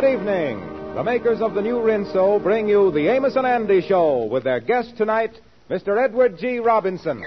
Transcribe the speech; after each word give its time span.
Good 0.00 0.12
evening. 0.12 0.60
The 0.94 1.02
makers 1.02 1.40
of 1.40 1.54
the 1.54 1.60
new 1.60 1.78
Rinso 1.78 2.40
bring 2.40 2.68
you 2.68 2.92
the 2.92 3.08
Amos 3.08 3.34
and 3.34 3.44
Andy 3.44 3.80
Show 3.80 4.26
with 4.26 4.44
their 4.44 4.60
guest 4.60 4.96
tonight, 4.96 5.32
Mr. 5.68 6.00
Edward 6.00 6.38
G. 6.38 6.60
Robinson. 6.60 7.24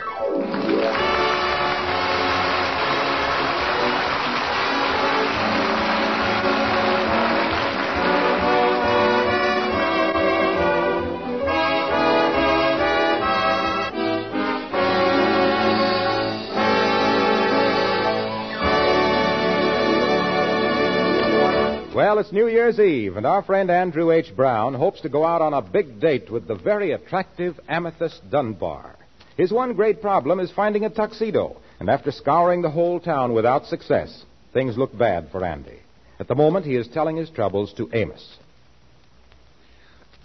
Well, 22.12 22.20
it's 22.20 22.34
New 22.34 22.50
Year's 22.50 22.78
Eve, 22.78 23.16
and 23.16 23.26
our 23.26 23.42
friend 23.42 23.72
Andrew 23.72 24.12
H. 24.12 24.36
Brown 24.36 24.74
hopes 24.74 25.00
to 25.00 25.08
go 25.08 25.26
out 25.26 25.42
on 25.42 25.54
a 25.54 25.62
big 25.62 26.02
date 26.02 26.30
with 26.30 26.46
the 26.46 26.56
very 26.56 26.92
attractive 26.92 27.58
Amethyst 27.70 28.30
Dunbar. 28.30 28.98
His 29.38 29.50
one 29.50 29.76
great 29.76 30.02
problem 30.02 30.42
is 30.42 30.52
finding 30.52 30.84
a 30.84 30.90
tuxedo, 30.90 31.56
and 31.80 31.90
after 31.90 32.12
scouring 32.12 32.62
the 32.62 32.70
whole 32.70 33.00
town 33.00 33.32
without 33.32 33.66
success, 33.66 34.26
things 34.52 34.78
look 34.78 34.98
bad 34.98 35.30
for 35.32 35.46
Andy. 35.46 35.80
At 36.20 36.28
the 36.28 36.36
moment, 36.36 36.66
he 36.66 36.76
is 36.76 36.86
telling 36.90 37.16
his 37.16 37.30
troubles 37.30 37.72
to 37.76 37.90
Amos. 37.94 38.38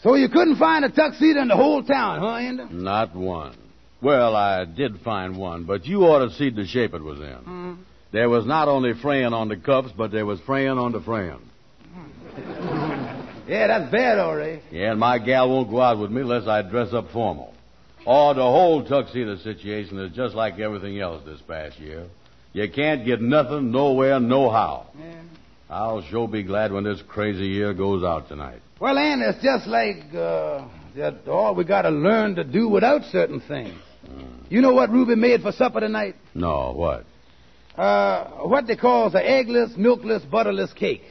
So 0.03 0.17
you 0.17 0.29
couldn't 0.29 0.57
find 0.57 0.85
a 0.85 0.91
tuxedo 0.91 1.41
in 1.41 1.47
the 1.47 1.55
whole 1.55 1.85
town, 1.85 2.19
huh, 2.19 2.35
Andy? 2.35 2.65
Not 2.69 3.15
one. 3.15 3.57
Well, 4.03 4.35
I 4.35 4.65
did 4.65 5.03
find 5.03 5.39
one, 5.39 5.63
but 5.63 5.87
you 5.87 6.01
ought 6.01 6.29
to 6.29 6.35
see 6.35 6.51
the 6.51 6.67
shape 6.67 6.95
it 6.95 7.03
was 7.05 7.21
in. 7.21 7.27
Mm-hmm. 7.27 7.75
There 8.11 8.29
was 8.29 8.45
not 8.45 8.67
only 8.67 8.95
fraying 9.01 9.33
on 9.33 9.47
the 9.47 9.57
cuffs, 9.57 9.93
but 9.97 10.11
there 10.11 10.27
was 10.27 10.41
fraying 10.41 10.79
on 10.79 10.91
the 10.91 11.01
fraying. 11.01 11.39
Yeah, 13.47 13.67
that's 13.69 13.93
bad, 13.93 14.19
all 14.19 14.37
right. 14.37 14.61
Yeah, 14.71 14.91
and 14.91 15.01
my 15.01 15.19
gal 15.19 15.49
won't 15.49 15.71
go 15.71 15.81
out 15.81 15.99
with 15.99 16.11
me 16.11 16.23
unless 16.23 16.47
I 16.47 16.63
dress 16.63 16.93
up 16.93 17.11
formal. 17.11 17.55
Oh, 18.07 18.35
the 18.35 18.43
whole 18.43 18.85
tuxedo 18.85 19.37
situation 19.37 19.99
is 19.99 20.15
just 20.15 20.35
like 20.35 20.59
everything 20.59 21.01
else 21.01 21.23
this 21.25 21.41
past 21.47 21.79
year. 21.79 22.07
You 22.53 22.71
can't 22.71 23.05
get 23.05 23.21
nothing, 23.21 23.71
nowhere, 23.71 24.21
no 24.21 24.51
how. 24.51 24.87
Yeah. 24.99 25.23
I'll 25.69 26.03
sure 26.03 26.29
be 26.29 26.43
glad 26.43 26.73
when 26.73 26.85
this 26.85 27.03
crazy 27.09 27.47
year 27.47 27.75
goes 27.75 28.05
out 28.05 28.29
tonight. 28.29 28.61
Well, 28.79 28.97
Andy, 28.97 29.25
it's 29.27 29.43
just 29.43 29.67
like 29.67 30.15
uh, 30.15 30.67
that 30.97 31.27
all 31.27 31.55
we 31.55 31.65
got 31.65 31.83
to 31.83 31.91
learn 31.91 32.37
to 32.37 32.45
do 32.45 32.69
without 32.69 33.03
certain 33.11 33.41
things. 33.41 33.75
You 34.49 34.61
know 34.61 34.73
what 34.73 34.91
Ruby 34.91 35.17
made 35.17 35.43
for 35.43 35.51
supper 35.53 35.81
tonight? 35.81 36.15
No, 36.35 36.73
what? 36.73 37.05
Uh, 37.77 38.47
what 38.47 38.67
they 38.67 38.77
call 38.77 39.11
the 39.11 39.19
eggless, 39.19 39.77
milkless, 39.77 40.25
butterless 40.31 40.73
cake. 40.73 41.03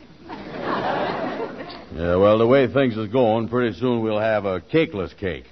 Yeah, 1.96 2.18
well, 2.18 2.38
the 2.38 2.46
way 2.46 2.68
things 2.72 2.98
is 2.98 3.08
going, 3.08 3.48
pretty 3.48 3.80
soon 3.80 4.02
we'll 4.02 4.20
have 4.20 4.44
a 4.44 4.60
cakeless 4.60 5.16
cake. 5.18 5.46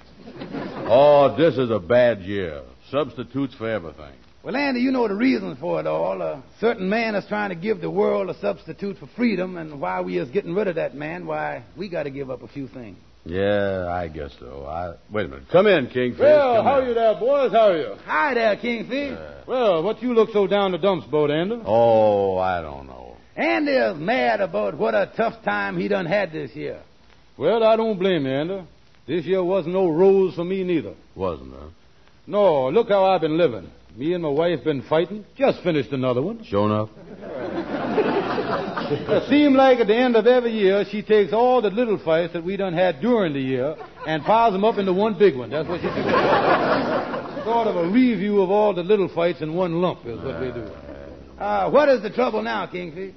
Oh, 0.86 1.34
this 1.38 1.56
is 1.56 1.70
a 1.70 1.78
bad 1.78 2.20
year. 2.20 2.60
Substitutes 2.90 3.54
for 3.54 3.68
everything. 3.70 4.12
Well, 4.42 4.54
Andy, 4.54 4.80
you 4.80 4.90
know 4.90 5.08
the 5.08 5.14
reason 5.14 5.56
for 5.56 5.80
it 5.80 5.86
all. 5.86 6.20
A 6.20 6.42
certain 6.60 6.90
man 6.90 7.14
is 7.14 7.24
trying 7.28 7.48
to 7.48 7.54
give 7.54 7.80
the 7.80 7.88
world 7.88 8.28
a 8.28 8.38
substitute 8.40 8.98
for 8.98 9.06
freedom, 9.16 9.56
and 9.56 9.80
why 9.80 10.02
we 10.02 10.18
is 10.18 10.28
getting 10.28 10.52
rid 10.54 10.68
of 10.68 10.74
that 10.74 10.94
man, 10.94 11.24
why, 11.26 11.64
we 11.78 11.88
got 11.88 12.02
to 12.02 12.10
give 12.10 12.30
up 12.30 12.42
a 12.42 12.48
few 12.48 12.68
things. 12.68 12.98
Yeah, 13.24 13.88
I 13.88 14.08
guess 14.08 14.32
so. 14.38 14.66
I 14.66 14.96
wait 15.10 15.24
a 15.24 15.28
minute. 15.28 15.44
Come 15.50 15.66
in, 15.66 15.86
Kingfish. 15.86 16.20
Well, 16.20 16.56
Come 16.56 16.66
how 16.66 16.80
in. 16.80 16.88
you 16.88 16.94
there, 16.94 17.14
boys? 17.14 17.52
How 17.52 17.70
are 17.70 17.78
you? 17.78 17.94
Hi 18.04 18.34
there, 18.34 18.54
Kingfish. 18.56 19.18
Well, 19.48 19.82
what 19.82 20.02
you 20.02 20.12
look 20.12 20.28
so 20.30 20.46
down 20.46 20.72
the 20.72 20.78
dumps 20.78 21.06
boat, 21.06 21.30
Andy? 21.30 21.58
Oh, 21.64 22.36
I 22.36 22.60
don't 22.60 22.86
know. 22.86 22.93
Andy 23.36 23.72
is 23.72 23.96
mad 23.98 24.40
about 24.40 24.78
what 24.78 24.94
a 24.94 25.12
tough 25.16 25.42
time 25.44 25.76
he 25.78 25.88
done 25.88 26.06
had 26.06 26.32
this 26.32 26.54
year. 26.54 26.80
Well, 27.36 27.64
I 27.64 27.76
don't 27.76 27.98
blame 27.98 28.26
you, 28.26 28.32
Andy. 28.32 28.62
This 29.06 29.24
year 29.24 29.42
wasn't 29.42 29.74
no 29.74 29.88
rose 29.88 30.34
for 30.34 30.44
me 30.44 30.62
neither. 30.62 30.94
Wasn't 31.14 31.50
there? 31.50 31.68
No, 32.26 32.68
look 32.70 32.88
how 32.88 33.04
I've 33.04 33.20
been 33.20 33.36
living. 33.36 33.70
Me 33.96 34.14
and 34.14 34.22
my 34.22 34.28
wife 34.28 34.64
been 34.64 34.82
fighting. 34.82 35.24
Just 35.36 35.62
finished 35.62 35.90
another 35.92 36.22
one. 36.22 36.42
Sure 36.44 36.66
enough. 36.66 36.88
It 38.86 39.28
seemed 39.28 39.56
like 39.56 39.78
at 39.80 39.86
the 39.86 39.96
end 39.96 40.16
of 40.16 40.26
every 40.26 40.52
year, 40.52 40.84
she 40.90 41.02
takes 41.02 41.32
all 41.32 41.60
the 41.60 41.70
little 41.70 41.98
fights 42.04 42.32
that 42.32 42.44
we 42.44 42.56
done 42.56 42.72
had 42.72 43.00
during 43.00 43.32
the 43.32 43.40
year 43.40 43.76
and 44.06 44.22
piles 44.22 44.52
them 44.52 44.64
up 44.64 44.78
into 44.78 44.92
one 44.92 45.18
big 45.18 45.36
one. 45.36 45.50
That's 45.50 45.68
what 45.68 45.80
she 45.80 45.86
does. 45.86 47.44
sort 47.44 47.66
of 47.66 47.76
a 47.76 47.88
review 47.88 48.40
of 48.42 48.50
all 48.50 48.74
the 48.74 48.82
little 48.82 49.08
fights 49.08 49.42
in 49.42 49.54
one 49.54 49.80
lump 49.80 50.00
is 50.06 50.18
what 50.18 50.40
we 50.40 50.50
do. 50.52 50.68
Uh, 51.38 51.70
what 51.70 51.88
is 51.88 52.02
the 52.02 52.10
trouble 52.10 52.42
now, 52.42 52.66
Kingfish? 52.66 53.14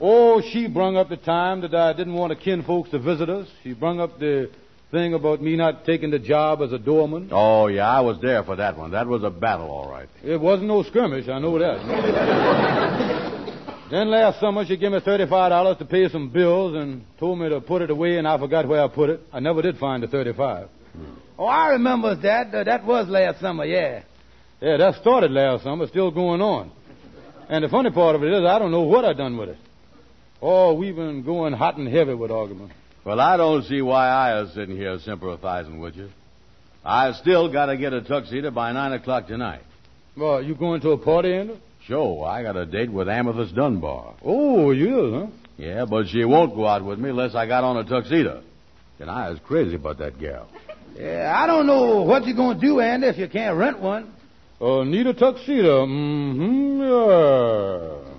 Oh, 0.00 0.40
she 0.40 0.66
brung 0.66 0.96
up 0.96 1.08
the 1.10 1.16
time 1.18 1.60
that 1.60 1.74
I 1.74 1.92
didn't 1.92 2.14
want 2.14 2.30
the 2.30 2.36
kinfolks 2.36 2.90
to 2.90 2.98
visit 2.98 3.28
us. 3.28 3.46
She 3.62 3.74
brung 3.74 4.00
up 4.00 4.18
the 4.18 4.50
thing 4.90 5.12
about 5.14 5.42
me 5.42 5.56
not 5.56 5.84
taking 5.84 6.10
the 6.10 6.18
job 6.18 6.62
as 6.62 6.72
a 6.72 6.78
doorman. 6.78 7.28
Oh, 7.30 7.66
yeah, 7.66 7.88
I 7.88 8.00
was 8.00 8.18
there 8.20 8.42
for 8.42 8.56
that 8.56 8.76
one. 8.78 8.92
That 8.92 9.06
was 9.06 9.22
a 9.22 9.30
battle, 9.30 9.70
all 9.70 9.90
right. 9.90 10.08
It 10.24 10.40
wasn't 10.40 10.68
no 10.68 10.82
skirmish, 10.82 11.28
I 11.28 11.38
know 11.38 11.58
that. 11.58 11.78
then 13.90 14.10
last 14.10 14.40
summer 14.40 14.64
she 14.64 14.76
gave 14.76 14.90
me 14.92 15.00
thirty-five 15.00 15.50
dollars 15.50 15.76
to 15.78 15.84
pay 15.84 16.08
some 16.08 16.30
bills 16.30 16.74
and 16.74 17.04
told 17.18 17.38
me 17.38 17.48
to 17.50 17.60
put 17.60 17.82
it 17.82 17.90
away, 17.90 18.16
and 18.16 18.26
I 18.26 18.38
forgot 18.38 18.66
where 18.66 18.82
I 18.82 18.88
put 18.88 19.10
it. 19.10 19.20
I 19.32 19.40
never 19.40 19.60
did 19.62 19.76
find 19.78 20.02
the 20.02 20.08
thirty-five. 20.08 20.68
Oh, 21.38 21.46
I 21.46 21.68
remember 21.70 22.14
that. 22.16 22.54
Uh, 22.54 22.64
that 22.64 22.84
was 22.84 23.06
last 23.08 23.40
summer, 23.40 23.64
yeah. 23.64 24.02
Yeah, 24.60 24.76
that 24.78 24.94
started 25.00 25.30
last 25.30 25.64
summer, 25.64 25.86
still 25.86 26.10
going 26.10 26.40
on. 26.40 26.70
And 27.48 27.64
the 27.64 27.68
funny 27.68 27.90
part 27.90 28.14
of 28.16 28.22
it 28.22 28.32
is, 28.32 28.44
I 28.44 28.58
don't 28.58 28.70
know 28.70 28.82
what 28.82 29.04
I 29.04 29.12
done 29.12 29.36
with 29.36 29.50
it. 29.50 29.56
Oh, 30.42 30.74
we've 30.74 30.96
been 30.96 31.22
going 31.22 31.52
hot 31.52 31.76
and 31.76 31.86
heavy 31.86 32.14
with 32.14 32.30
argument. 32.30 32.72
Well, 33.04 33.20
I 33.20 33.36
don't 33.36 33.64
see 33.64 33.82
why 33.82 34.08
I 34.08 34.42
is 34.42 34.54
sitting 34.54 34.76
here 34.76 34.98
sympathizing 35.00 35.80
with 35.80 35.96
you. 35.96 36.08
I 36.84 37.12
still 37.12 37.52
got 37.52 37.66
to 37.66 37.76
get 37.76 37.92
a 37.92 38.00
tuxedo 38.00 38.50
by 38.50 38.72
nine 38.72 38.92
o'clock 38.92 39.26
tonight. 39.26 39.62
Well, 40.16 40.42
you 40.42 40.54
going 40.54 40.80
to 40.82 40.90
a 40.90 40.98
party, 40.98 41.34
Andy? 41.34 41.60
Sure, 41.86 42.26
I 42.26 42.42
got 42.42 42.56
a 42.56 42.66
date 42.66 42.90
with 42.90 43.08
Amethyst 43.08 43.54
Dunbar. 43.54 44.14
Oh, 44.24 44.70
you 44.70 45.06
is, 45.06 45.12
huh? 45.14 45.26
Yeah, 45.58 45.84
but 45.84 46.08
she 46.08 46.24
won't 46.24 46.54
go 46.54 46.66
out 46.66 46.84
with 46.84 46.98
me 46.98 47.10
unless 47.10 47.34
I 47.34 47.46
got 47.46 47.64
on 47.64 47.76
a 47.76 47.84
tuxedo. 47.84 48.42
And 48.98 49.10
I 49.10 49.30
is 49.32 49.38
crazy 49.46 49.76
about 49.76 49.98
that 49.98 50.18
gal. 50.18 50.48
Yeah, 50.96 51.34
I 51.36 51.46
don't 51.46 51.66
know 51.66 52.02
what 52.02 52.26
you're 52.26 52.36
going 52.36 52.58
to 52.58 52.66
do, 52.66 52.80
Andy, 52.80 53.08
if 53.08 53.18
you 53.18 53.28
can't 53.28 53.56
rent 53.58 53.80
one. 53.80 54.12
Uh, 54.60 54.84
need 54.84 55.06
a 55.06 55.14
tuxedo. 55.14 55.86
Mm-hmm, 55.86 56.80
yeah. 56.82 58.10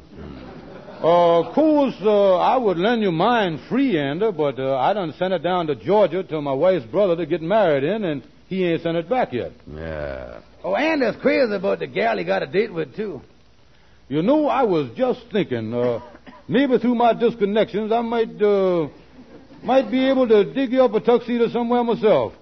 Uh, 1.82 1.88
of 1.88 1.94
course, 1.94 2.08
uh, 2.08 2.38
I 2.38 2.58
would 2.58 2.78
lend 2.78 3.02
you 3.02 3.12
mine 3.12 3.60
free, 3.70 3.98
Andy, 3.98 4.32
but 4.32 4.60
uh, 4.60 4.78
I 4.78 4.94
done 4.94 5.14
sent 5.18 5.34
it 5.34 5.40
down 5.40 5.68
to 5.68 5.76
Georgia 5.76 6.24
to 6.24 6.42
my 6.42 6.54
wife's 6.54 6.86
brother 6.86 7.16
to 7.16 7.26
get 7.26 7.42
married 7.42 7.84
in, 7.84 8.04
and 8.04 8.24
he 8.48 8.66
ain't 8.66 8.84
sent 8.84 8.98
it 8.98 9.10
back 9.10 9.34
yet. 9.34 9.52
Yeah. 9.74 10.42
Oh, 10.64 10.76
Andy's 10.76 11.20
crazy 11.22 11.54
about 11.54 11.80
the 11.80 11.88
gal 11.88 12.18
he 12.18 12.24
got 12.24 12.44
a 12.44 12.48
date 12.48 12.72
with, 12.74 12.96
too. 12.96 13.22
You 14.10 14.22
know, 14.22 14.48
I 14.48 14.64
was 14.64 14.92
just 14.96 15.22
thinking, 15.32 15.74
uh, 15.74 16.02
maybe 16.48 16.78
through 16.78 16.96
my 16.96 17.14
disconnections, 17.14 17.92
I 17.92 18.02
might, 18.02 18.42
uh, 18.42 18.90
might 19.64 19.90
be 19.90 20.08
able 20.08 20.28
to 20.28 20.54
dig 20.54 20.72
you 20.72 20.84
up 20.84 20.94
a 20.94 21.00
tuxedo 21.00 21.50
somewhere 21.50 21.84
myself. 21.84 22.34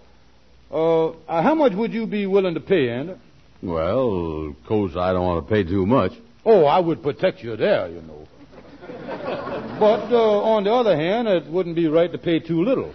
Uh, 0.71 1.07
uh, 1.07 1.41
how 1.41 1.55
much 1.55 1.73
would 1.73 1.93
you 1.93 2.07
be 2.07 2.25
willing 2.25 2.55
to 2.55 2.59
pay, 2.59 2.89
Andy? 2.89 3.13
Well, 3.61 4.47
of 4.49 4.55
course, 4.67 4.93
I 4.97 5.13
don't 5.13 5.25
want 5.25 5.47
to 5.47 5.53
pay 5.53 5.63
too 5.63 5.85
much. 5.85 6.11
Oh, 6.45 6.65
I 6.65 6.79
would 6.79 7.01
protect 7.03 7.41
you 7.41 7.55
there, 7.55 7.87
you 7.87 8.01
know. 8.01 8.27
But 9.79 10.11
uh, 10.11 10.41
on 10.41 10.63
the 10.65 10.73
other 10.73 10.95
hand, 10.95 11.27
it 11.27 11.45
wouldn't 11.45 11.75
be 11.75 11.87
right 11.87 12.11
to 12.11 12.17
pay 12.17 12.39
too 12.39 12.63
little. 12.63 12.93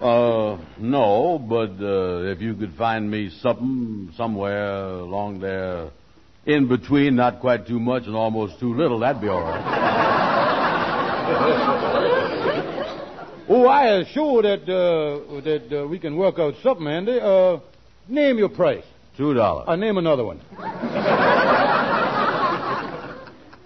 Uh, 0.00 0.58
no, 0.78 1.38
but 1.38 1.70
uh, 1.82 2.24
if 2.32 2.40
you 2.40 2.54
could 2.54 2.74
find 2.74 3.10
me 3.10 3.30
something 3.40 4.12
somewhere 4.16 4.84
along 4.84 5.40
there, 5.40 5.90
in 6.44 6.68
between, 6.68 7.16
not 7.16 7.40
quite 7.40 7.66
too 7.66 7.80
much 7.80 8.04
and 8.06 8.14
almost 8.14 8.60
too 8.60 8.74
little, 8.74 8.98
that'd 9.00 9.22
be 9.22 9.28
all 9.28 9.40
right. 9.40 10.02
Oh, 13.48 13.66
I 13.66 13.98
am 13.98 14.04
sure 14.06 14.42
that 14.42 14.62
uh, 14.62 15.40
that 15.42 15.72
uh, 15.72 15.86
we 15.86 16.00
can 16.00 16.16
work 16.16 16.40
out 16.40 16.54
something, 16.64 16.86
Andy. 16.88 17.20
Uh, 17.20 17.60
name 18.08 18.38
your 18.38 18.48
price. 18.48 18.82
Two 19.16 19.34
dollars. 19.34 19.66
Uh, 19.68 19.76
name 19.76 19.98
another 19.98 20.24
one. 20.24 20.40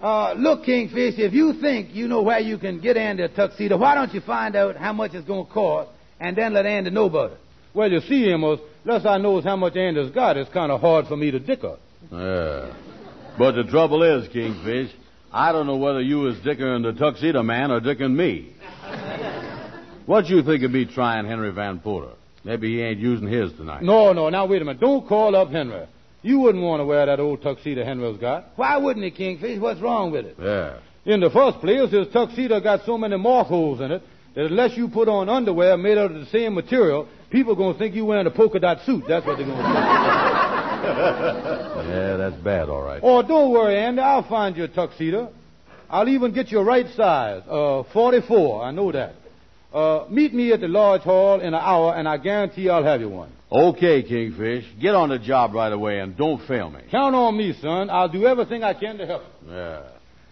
Uh, 0.01 0.33
look, 0.33 0.65
Kingfish, 0.65 1.19
if 1.19 1.31
you 1.33 1.53
think 1.61 1.93
you 1.93 2.07
know 2.07 2.23
where 2.23 2.39
you 2.39 2.57
can 2.57 2.79
get 2.79 2.97
Andy 2.97 3.23
a 3.23 3.29
tuxedo, 3.29 3.77
why 3.77 3.93
don't 3.93 4.13
you 4.13 4.21
find 4.21 4.55
out 4.55 4.75
how 4.75 4.93
much 4.93 5.13
it's 5.13 5.27
going 5.27 5.45
to 5.45 5.51
cost 5.51 5.91
and 6.19 6.35
then 6.35 6.53
let 6.53 6.65
Andy 6.65 6.89
know 6.89 7.05
about 7.05 7.33
it? 7.33 7.37
Well, 7.73 7.91
you 7.91 7.99
see, 8.01 8.29
Amos, 8.31 8.59
unless 8.83 9.05
I 9.05 9.19
knows 9.19 9.43
how 9.43 9.55
much 9.55 9.75
Andy's 9.75 10.11
got, 10.11 10.37
it's 10.37 10.51
kind 10.51 10.71
of 10.71 10.81
hard 10.81 11.07
for 11.07 11.15
me 11.15 11.29
to 11.29 11.39
dicker. 11.39 11.77
Yeah. 12.11 12.73
But 13.37 13.51
the 13.53 13.63
trouble 13.69 14.01
is, 14.01 14.27
Kingfish, 14.29 14.91
I 15.31 15.51
don't 15.51 15.67
know 15.67 15.77
whether 15.77 16.01
you 16.01 16.27
is 16.27 16.37
dicking 16.39 16.83
the 16.83 16.93
tuxedo 16.99 17.43
man 17.43 17.69
or 17.69 17.79
dicking 17.79 18.15
me. 18.15 18.53
what 20.07 20.25
you 20.27 20.41
think 20.41 20.63
of 20.63 20.71
me 20.71 20.85
trying 20.85 21.27
Henry 21.27 21.51
Van 21.51 21.79
Porter? 21.79 22.13
Maybe 22.43 22.75
he 22.75 22.81
ain't 22.81 22.99
using 22.99 23.27
his 23.27 23.53
tonight. 23.53 23.83
No, 23.83 24.13
no, 24.13 24.29
now 24.29 24.47
wait 24.47 24.63
a 24.63 24.65
minute. 24.65 24.81
Don't 24.81 25.07
call 25.07 25.35
up 25.35 25.51
Henry. 25.51 25.85
You 26.23 26.39
wouldn't 26.39 26.63
want 26.63 26.81
to 26.81 26.85
wear 26.85 27.05
that 27.05 27.19
old 27.19 27.41
tuxedo 27.41 27.83
Henry's 27.83 28.17
got. 28.17 28.51
Why 28.55 28.77
wouldn't 28.77 29.03
he, 29.03 29.11
Kingfish? 29.11 29.59
What's 29.59 29.81
wrong 29.81 30.11
with 30.11 30.25
it? 30.25 30.35
Yeah. 30.39 30.77
In 31.05 31.19
the 31.19 31.31
first 31.31 31.59
place, 31.59 31.91
his 31.91 32.07
tuxedo 32.13 32.59
got 32.59 32.85
so 32.85 32.97
many 32.97 33.17
mark 33.17 33.47
holes 33.47 33.81
in 33.81 33.91
it 33.91 34.03
that 34.35 34.45
unless 34.45 34.77
you 34.77 34.87
put 34.87 35.07
on 35.07 35.29
underwear 35.29 35.75
made 35.77 35.97
out 35.97 36.11
of 36.11 36.19
the 36.19 36.27
same 36.27 36.53
material, 36.53 37.07
people 37.31 37.53
are 37.53 37.55
gonna 37.55 37.77
think 37.77 37.95
you're 37.95 38.05
wearing 38.05 38.27
a 38.27 38.31
polka 38.31 38.59
dot 38.59 38.79
suit. 38.85 39.03
That's 39.07 39.25
what 39.25 39.37
they're 39.37 39.47
gonna 39.47 39.63
Yeah, 40.81 42.17
that's 42.17 42.35
bad, 42.37 42.69
all 42.69 42.83
right. 42.83 42.99
oh, 43.03 43.21
don't 43.23 43.51
worry, 43.51 43.77
Andy. 43.77 44.01
I'll 44.01 44.27
find 44.27 44.55
you 44.55 44.63
a 44.65 44.67
tuxedo. 44.67 45.31
I'll 45.89 46.07
even 46.07 46.33
get 46.33 46.51
you 46.51 46.59
a 46.59 46.63
right 46.63 46.87
size. 46.95 47.41
Uh, 47.49 47.83
44. 47.91 48.63
I 48.63 48.71
know 48.71 48.91
that. 48.91 49.15
Uh, 49.73 50.05
meet 50.09 50.33
me 50.33 50.53
at 50.53 50.61
the 50.61 50.67
Lodge 50.67 51.01
Hall 51.01 51.39
in 51.39 51.47
an 51.47 51.53
hour, 51.55 51.95
and 51.95 52.07
I 52.07 52.17
guarantee 52.17 52.69
I'll 52.69 52.83
have 52.83 53.01
you 53.01 53.09
one. 53.09 53.31
Okay, 53.51 54.03
Kingfish. 54.03 54.63
Get 54.79 54.95
on 54.95 55.09
the 55.09 55.19
job 55.19 55.53
right 55.53 55.71
away 55.73 55.99
and 55.99 56.15
don't 56.15 56.45
fail 56.47 56.69
me. 56.69 56.81
Count 56.89 57.13
on 57.15 57.35
me, 57.35 57.53
son. 57.61 57.89
I'll 57.89 58.07
do 58.07 58.25
everything 58.25 58.63
I 58.63 58.73
can 58.73 58.97
to 58.97 59.05
help. 59.05 59.23
you. 59.45 59.51
Yeah. 59.53 59.81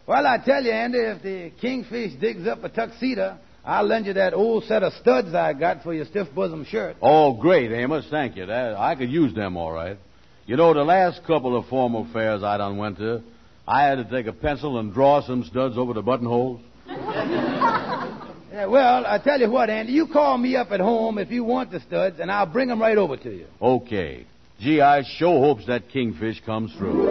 Well, 0.08 0.26
I 0.26 0.38
tell 0.44 0.64
you, 0.64 0.72
Andy, 0.72 0.98
if 1.00 1.22
the 1.22 1.52
kingfish 1.60 2.14
digs 2.20 2.48
up 2.48 2.64
a 2.64 2.70
tuxedo, 2.70 3.38
I'll 3.66 3.86
lend 3.86 4.06
you 4.06 4.14
that 4.14 4.34
old 4.34 4.64
set 4.64 4.84
of 4.84 4.94
studs 4.94 5.34
I 5.36 5.54
got 5.54 5.84
for 5.84 5.94
your 5.94 6.06
stiff 6.06 6.34
bosom 6.34 6.66
shirt. 6.66 6.96
Oh, 7.02 7.34
great, 7.34 7.72
Amos. 7.72 8.06
Thank 8.10 8.38
you. 8.38 8.46
That, 8.46 8.76
I 8.78 8.96
could 8.96 9.12
use 9.12 9.36
them 9.36 9.58
all 9.58 9.72
right. 9.72 9.98
You 10.46 10.56
know, 10.56 10.74
the 10.74 10.84
last 10.84 11.22
couple 11.28 11.58
of 11.58 11.68
formal 11.68 12.08
fairs 12.14 12.42
I 12.42 12.58
done 12.58 12.78
went 12.78 12.98
to, 13.00 13.22
I 13.68 13.84
had 13.84 13.96
to 13.96 14.06
take 14.06 14.26
a 14.28 14.34
pencil 14.34 14.80
and 14.80 14.94
draw 14.94 15.22
some 15.22 15.44
studs 15.44 15.78
over 15.78 15.94
the 15.94 16.02
buttonholes. 16.02 16.62
Yeah, 18.60 18.66
well, 18.66 19.06
I 19.06 19.20
tell 19.20 19.40
you 19.40 19.50
what, 19.50 19.70
Andy, 19.70 19.94
you 19.94 20.06
call 20.06 20.38
me 20.38 20.58
up 20.58 20.72
at 20.72 20.82
home 20.82 21.18
if 21.18 21.32
you 21.32 21.46
want 21.46 21.72
the 21.72 21.80
studs, 21.80 22.20
and 22.20 22.30
I'll 22.30 22.46
bring 22.46 22.68
them 22.68 22.82
right 22.82 22.98
over 22.98 23.16
to 23.16 23.30
you. 23.30 23.46
Okay. 23.62 24.26
Gee, 24.60 24.82
I 24.82 25.02
sure 25.16 25.40
hopes 25.40 25.66
that 25.68 25.88
kingfish 25.88 26.42
comes 26.46 26.74
through. 26.74 27.08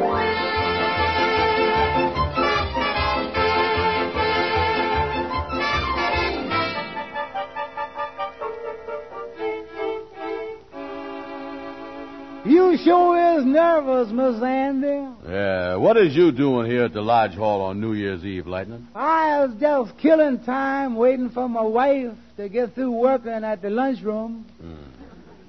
You 12.44 12.76
sure 12.84 13.38
is 13.38 13.44
nervous, 13.44 14.12
Miss 14.12 14.40
Andy. 14.42 15.08
Yeah, 15.28 15.74
what 15.74 15.96
is 15.96 16.14
you 16.14 16.30
doing 16.30 16.70
here 16.70 16.84
at 16.84 16.92
the 16.92 17.00
Lodge 17.00 17.34
Hall 17.34 17.62
on 17.62 17.80
New 17.80 17.94
Year's 17.94 18.24
Eve, 18.24 18.46
Lightning? 18.46 18.86
I 18.94 19.44
was 19.44 19.56
just 19.60 19.98
killing 19.98 20.44
time 20.44 20.94
waiting 20.94 21.30
for 21.30 21.48
my 21.48 21.62
wife 21.62 22.12
to 22.36 22.48
get 22.48 22.74
through 22.74 22.92
working 22.92 23.32
at 23.32 23.60
the 23.60 23.70
lunchroom. 23.70 24.46
Hmm. 24.60 24.74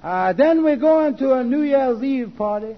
Uh, 0.02 0.34
then 0.34 0.64
we're 0.64 0.78
going 0.78 1.16
to 1.18 1.34
a 1.34 1.44
New 1.44 1.62
Year's 1.62 2.02
Eve 2.02 2.34
party. 2.36 2.76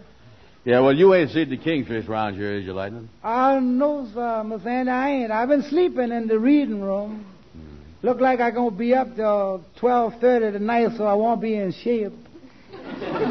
Yeah, 0.66 0.82
well, 0.82 0.94
you 0.94 1.14
ain't 1.16 1.32
seen 1.32 1.50
the 1.50 1.58
kingfish 1.58 2.06
round 2.08 2.36
here, 2.36 2.54
is 2.56 2.66
you, 2.66 2.74
Lightning? 2.74 3.10
Uh, 3.24 3.28
I 3.28 3.60
know, 3.60 4.08
sir, 4.14 4.44
Miss 4.44 4.66
Andy, 4.66 4.92
I 4.92 5.10
ain't. 5.10 5.32
I've 5.32 5.48
been 5.48 5.64
sleeping 5.64 6.12
in 6.12 6.28
the 6.28 6.38
reading 6.38 6.82
room. 6.82 7.26
Hmm. 7.54 8.06
Look 8.06 8.20
like 8.20 8.42
I'm 8.42 8.54
going 8.54 8.72
to 8.72 8.78
be 8.78 8.94
up 8.94 9.16
till 9.16 9.64
12.30 9.80 10.52
tonight, 10.52 10.90
so 10.98 11.06
I 11.06 11.14
won't 11.14 11.42
be 11.42 11.56
in 11.56 11.72
shape. 11.72 12.12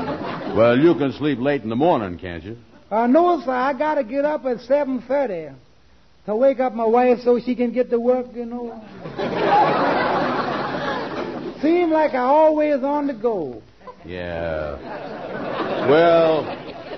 Well, 0.57 0.79
you 0.79 0.95
can 0.97 1.13
sleep 1.13 1.39
late 1.39 1.63
in 1.63 1.69
the 1.69 1.77
morning, 1.77 2.19
can't 2.19 2.43
you? 2.43 2.57
Uh, 2.91 3.07
no, 3.07 3.41
sir, 3.45 3.53
I 3.53 3.73
got 3.73 3.95
to 3.95 4.05
get 4.05 4.25
up 4.25 4.45
at 4.45 4.59
7.30 4.59 5.55
to 6.27 6.37
wake 6.37 6.61
up 6.61 6.75
my 6.75 6.85
wife 6.85 7.19
so 7.25 7.39
she 7.41 7.55
can 7.55 7.73
get 7.73 7.89
to 7.91 7.99
work, 8.01 8.27
you 8.35 8.45
know. 8.47 8.71
Seem 11.63 11.91
like 11.91 12.13
I 12.15 12.19
always 12.25 12.83
on 12.83 13.07
the 13.07 13.15
go. 13.15 13.63
Yeah. 14.05 14.77
Well, 15.89 16.43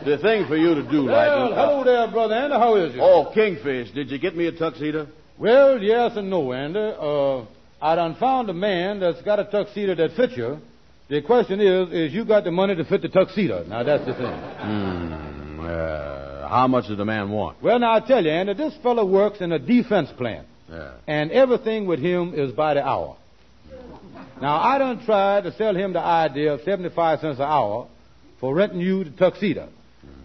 the 0.04 0.18
thing 0.18 0.46
for 0.46 0.56
you 0.56 0.74
to 0.76 0.82
do, 0.82 1.04
Well, 1.04 1.40
Lightning. 1.40 1.56
hello 1.58 1.84
there, 1.84 2.10
brother 2.10 2.34
Andy. 2.34 2.54
How 2.54 2.76
is 2.76 2.94
you? 2.94 3.00
Oh, 3.02 3.30
Kingfish, 3.34 3.90
did 3.92 4.10
you 4.10 4.18
get 4.18 4.36
me 4.36 4.46
a 4.46 4.52
tuxedo? 4.52 5.08
Well, 5.38 5.82
yes 5.82 6.12
and 6.16 6.30
no, 6.30 6.52
Andy. 6.52 6.78
Uh, 6.78 7.44
I 7.84 7.96
done 7.96 8.14
found 8.16 8.48
a 8.50 8.54
man 8.54 9.00
that's 9.00 9.20
got 9.22 9.40
a 9.40 9.44
tuxedo 9.44 9.94
that 9.96 10.12
fits 10.16 10.36
you. 10.36 10.58
The 11.12 11.20
question 11.20 11.60
is, 11.60 11.92
is 11.92 12.14
you 12.14 12.24
got 12.24 12.44
the 12.44 12.50
money 12.50 12.74
to 12.74 12.86
fit 12.86 13.02
the 13.02 13.08
tuxedo? 13.10 13.64
Now, 13.68 13.82
that's 13.82 14.02
the 14.06 14.14
thing. 14.14 14.32
Hmm. 14.32 15.60
Uh, 15.60 16.48
how 16.48 16.66
much 16.66 16.86
does 16.88 16.96
the 16.96 17.04
man 17.04 17.30
want? 17.30 17.62
Well, 17.62 17.78
now, 17.78 17.92
I 17.92 18.00
tell 18.00 18.24
you, 18.24 18.30
Andy, 18.30 18.54
this 18.54 18.74
fellow 18.82 19.04
works 19.04 19.42
in 19.42 19.52
a 19.52 19.58
defense 19.58 20.08
plant, 20.16 20.46
Yeah. 20.70 20.92
and 21.06 21.30
everything 21.30 21.84
with 21.84 22.00
him 22.00 22.32
is 22.34 22.52
by 22.52 22.72
the 22.72 22.82
hour. 22.82 23.16
Now, 24.40 24.56
I 24.62 24.78
done 24.78 25.04
tried 25.04 25.44
to 25.44 25.52
sell 25.52 25.76
him 25.76 25.92
the 25.92 26.00
idea 26.00 26.54
of 26.54 26.62
75 26.62 27.20
cents 27.20 27.38
an 27.38 27.44
hour 27.44 27.88
for 28.40 28.54
renting 28.54 28.80
you 28.80 29.04
the 29.04 29.10
tuxedo. 29.10 29.68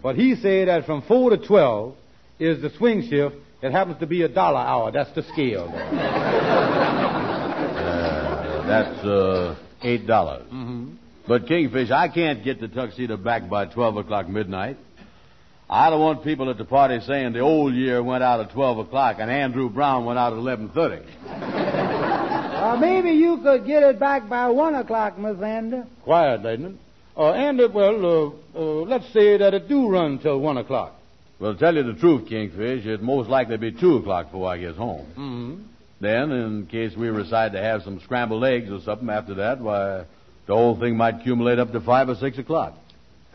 But 0.02 0.16
he 0.16 0.36
said 0.36 0.68
that 0.68 0.86
from 0.86 1.02
4 1.02 1.36
to 1.36 1.36
12 1.36 1.94
is 2.38 2.62
the 2.62 2.70
swing 2.78 3.06
shift. 3.10 3.36
It 3.60 3.72
happens 3.72 3.98
to 4.00 4.06
be 4.06 4.22
a 4.22 4.28
dollar 4.28 4.60
hour. 4.60 4.90
That's 4.90 5.12
the 5.14 5.22
scale. 5.24 5.68
Uh, 7.78 8.66
that's 8.66 9.04
uh, 9.04 9.54
eight 9.82 10.06
dollars. 10.06 10.44
mm-hmm. 10.46 10.94
But 11.26 11.46
Kingfish, 11.46 11.90
I 11.90 12.08
can't 12.08 12.42
get 12.42 12.60
the 12.60 12.68
tuxedo 12.68 13.16
back 13.16 13.48
by 13.48 13.66
twelve 13.66 13.96
o'clock 13.96 14.28
midnight. 14.28 14.78
I 15.70 15.90
don't 15.90 16.00
want 16.00 16.24
people 16.24 16.48
at 16.50 16.56
the 16.56 16.64
party 16.64 17.00
saying 17.00 17.34
the 17.34 17.40
old 17.40 17.74
year 17.74 18.02
went 18.02 18.22
out 18.24 18.40
at 18.40 18.52
twelve 18.52 18.78
o'clock 18.78 19.16
and 19.18 19.30
Andrew 19.30 19.68
Brown 19.68 20.06
went 20.06 20.18
out 20.18 20.32
at 20.32 20.38
eleven 20.38 20.70
thirty. 20.70 21.04
Uh, 22.58 22.76
maybe 22.76 23.12
you 23.12 23.38
could 23.38 23.64
get 23.66 23.84
it 23.84 24.00
back 24.00 24.28
by 24.28 24.48
1 24.48 24.74
o'clock, 24.74 25.16
Miss 25.16 25.40
Andy. 25.40 25.80
Quiet, 26.02 26.42
Lightning. 26.42 26.76
Uh, 27.16 27.30
Andy, 27.32 27.66
well, 27.66 28.34
uh, 28.54 28.58
uh, 28.58 28.62
let's 28.82 29.06
say 29.12 29.36
that 29.38 29.54
it 29.54 29.68
do 29.68 29.88
run 29.88 30.18
till 30.18 30.40
1 30.40 30.58
o'clock. 30.58 30.94
Well, 31.38 31.54
to 31.54 31.58
tell 31.58 31.74
you 31.74 31.84
the 31.84 31.94
truth, 31.94 32.28
Kingfish, 32.28 32.84
it'd 32.84 33.00
most 33.00 33.30
likely 33.30 33.58
be 33.58 33.70
two 33.70 33.98
o'clock 33.98 34.26
before 34.26 34.50
I 34.50 34.58
get 34.58 34.74
home. 34.74 35.06
Mm-hmm. 35.10 35.62
Then, 36.00 36.30
in 36.30 36.66
case 36.66 36.96
we 36.96 37.10
decide 37.10 37.52
to 37.52 37.60
have 37.60 37.82
some 37.82 38.00
scrambled 38.00 38.44
eggs 38.44 38.70
or 38.70 38.80
something 38.80 39.10
after 39.10 39.34
that, 39.34 39.60
why, 39.60 40.04
the 40.46 40.54
whole 40.54 40.78
thing 40.78 40.96
might 40.96 41.16
accumulate 41.16 41.58
up 41.58 41.72
to 41.72 41.80
five 41.80 42.08
or 42.08 42.14
six 42.14 42.38
o'clock. 42.38 42.74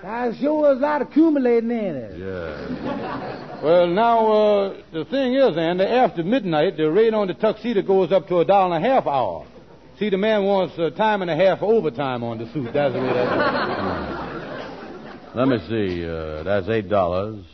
I 0.04 0.32
sure 0.40 0.74
is 0.74 0.82
not 0.82 1.02
accumulating 1.02 1.72
in 1.72 1.96
it. 1.96 2.18
Yeah. 2.20 3.40
Well, 3.64 3.88
now, 3.88 4.28
uh, 4.28 4.82
the 4.92 5.06
thing 5.06 5.36
is, 5.36 5.56
Andy, 5.58 5.86
after 5.86 6.22
midnight, 6.22 6.76
the 6.76 6.92
rate 6.92 7.14
on 7.14 7.28
the 7.28 7.34
tuxedo 7.34 7.82
goes 7.82 8.12
up 8.12 8.28
to 8.28 8.40
a 8.40 8.46
dollar 8.46 8.76
and 8.76 8.86
a 8.86 8.90
half 8.90 9.08
hour. 9.08 9.48
See, 9.98 10.10
the 10.10 10.18
man 10.18 10.44
wants 10.44 10.78
uh, 10.78 10.90
time 10.90 11.22
and 11.22 11.32
a 11.32 11.36
half 11.38 11.62
overtime 11.62 12.26
on 12.26 12.40
the 12.40 12.52
suit. 12.52 12.74
That's 12.74 12.94
the 12.94 13.00
way 13.00 13.08
that 13.08 14.34
is. 15.30 15.36
Let 15.36 15.48
me 15.48 15.60
see. 15.70 16.06
Uh, 16.06 16.44
that's 16.44 16.68
eight 16.68 16.90
dollars. 16.90 17.46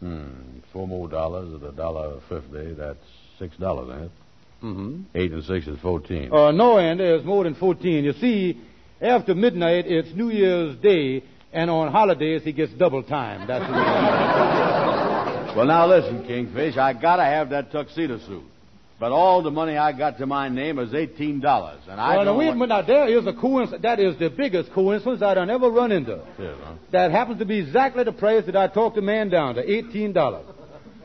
Hmm. 0.00 0.60
Four 0.72 0.88
more 0.88 1.06
dollars 1.06 1.52
at 1.52 1.68
a 1.68 1.72
dollar 1.72 2.20
fifty. 2.30 2.72
That's 2.72 3.04
six 3.38 3.54
dollars, 3.58 3.90
ain't 3.92 4.04
it? 4.04 4.10
Mm-hmm. 4.62 5.02
Eight 5.14 5.32
and 5.32 5.44
six 5.44 5.66
is 5.66 5.78
fourteen. 5.80 6.32
Uh, 6.32 6.50
no, 6.50 6.78
Andy, 6.78 7.04
it's 7.04 7.24
more 7.24 7.44
than 7.44 7.54
14. 7.54 8.04
You 8.04 8.12
see, 8.14 8.60
after 9.00 9.34
midnight, 9.34 9.86
it's 9.86 10.08
New 10.14 10.30
Year's 10.30 10.76
Day, 10.78 11.22
and 11.52 11.70
on 11.70 11.92
holidays, 11.92 12.42
he 12.42 12.52
gets 12.52 12.72
double 12.72 13.02
time. 13.02 13.46
That's 13.46 13.64
that 13.70 14.70
is. 14.80 14.86
Well, 15.56 15.64
now 15.64 15.86
listen, 15.86 16.26
Kingfish. 16.26 16.76
I 16.76 16.92
gotta 16.92 17.24
have 17.24 17.48
that 17.48 17.72
tuxedo 17.72 18.18
suit. 18.18 18.44
But 18.98 19.12
all 19.12 19.42
the 19.42 19.50
money 19.50 19.76
I 19.76 19.92
got 19.92 20.18
to 20.18 20.26
my 20.26 20.48
name 20.48 20.78
is 20.78 20.94
eighteen 20.94 21.40
dollars, 21.40 21.80
and 21.88 22.00
I 22.00 22.16
well, 22.16 22.18
now, 22.18 22.24
don't 22.24 22.38
wait 22.38 22.48
a 22.48 22.54
minute. 22.54 22.68
Now, 22.68 22.82
there 22.82 23.08
is 23.08 23.26
a 23.26 23.32
coincidence. 23.34 23.82
That 23.82 24.00
is 24.00 24.18
the 24.18 24.30
biggest 24.30 24.72
coincidence 24.72 25.22
I 25.22 25.34
done 25.34 25.50
ever 25.50 25.70
run 25.70 25.92
into. 25.92 26.22
Yeah, 26.38 26.54
huh? 26.62 26.74
That 26.92 27.10
happens 27.10 27.38
to 27.40 27.44
be 27.44 27.58
exactly 27.58 28.04
the 28.04 28.12
price 28.12 28.46
that 28.46 28.56
I 28.56 28.68
talked 28.68 28.96
the 28.96 29.02
man 29.02 29.28
down 29.28 29.54
to, 29.56 29.70
eighteen 29.70 30.14
dollars. 30.14 30.46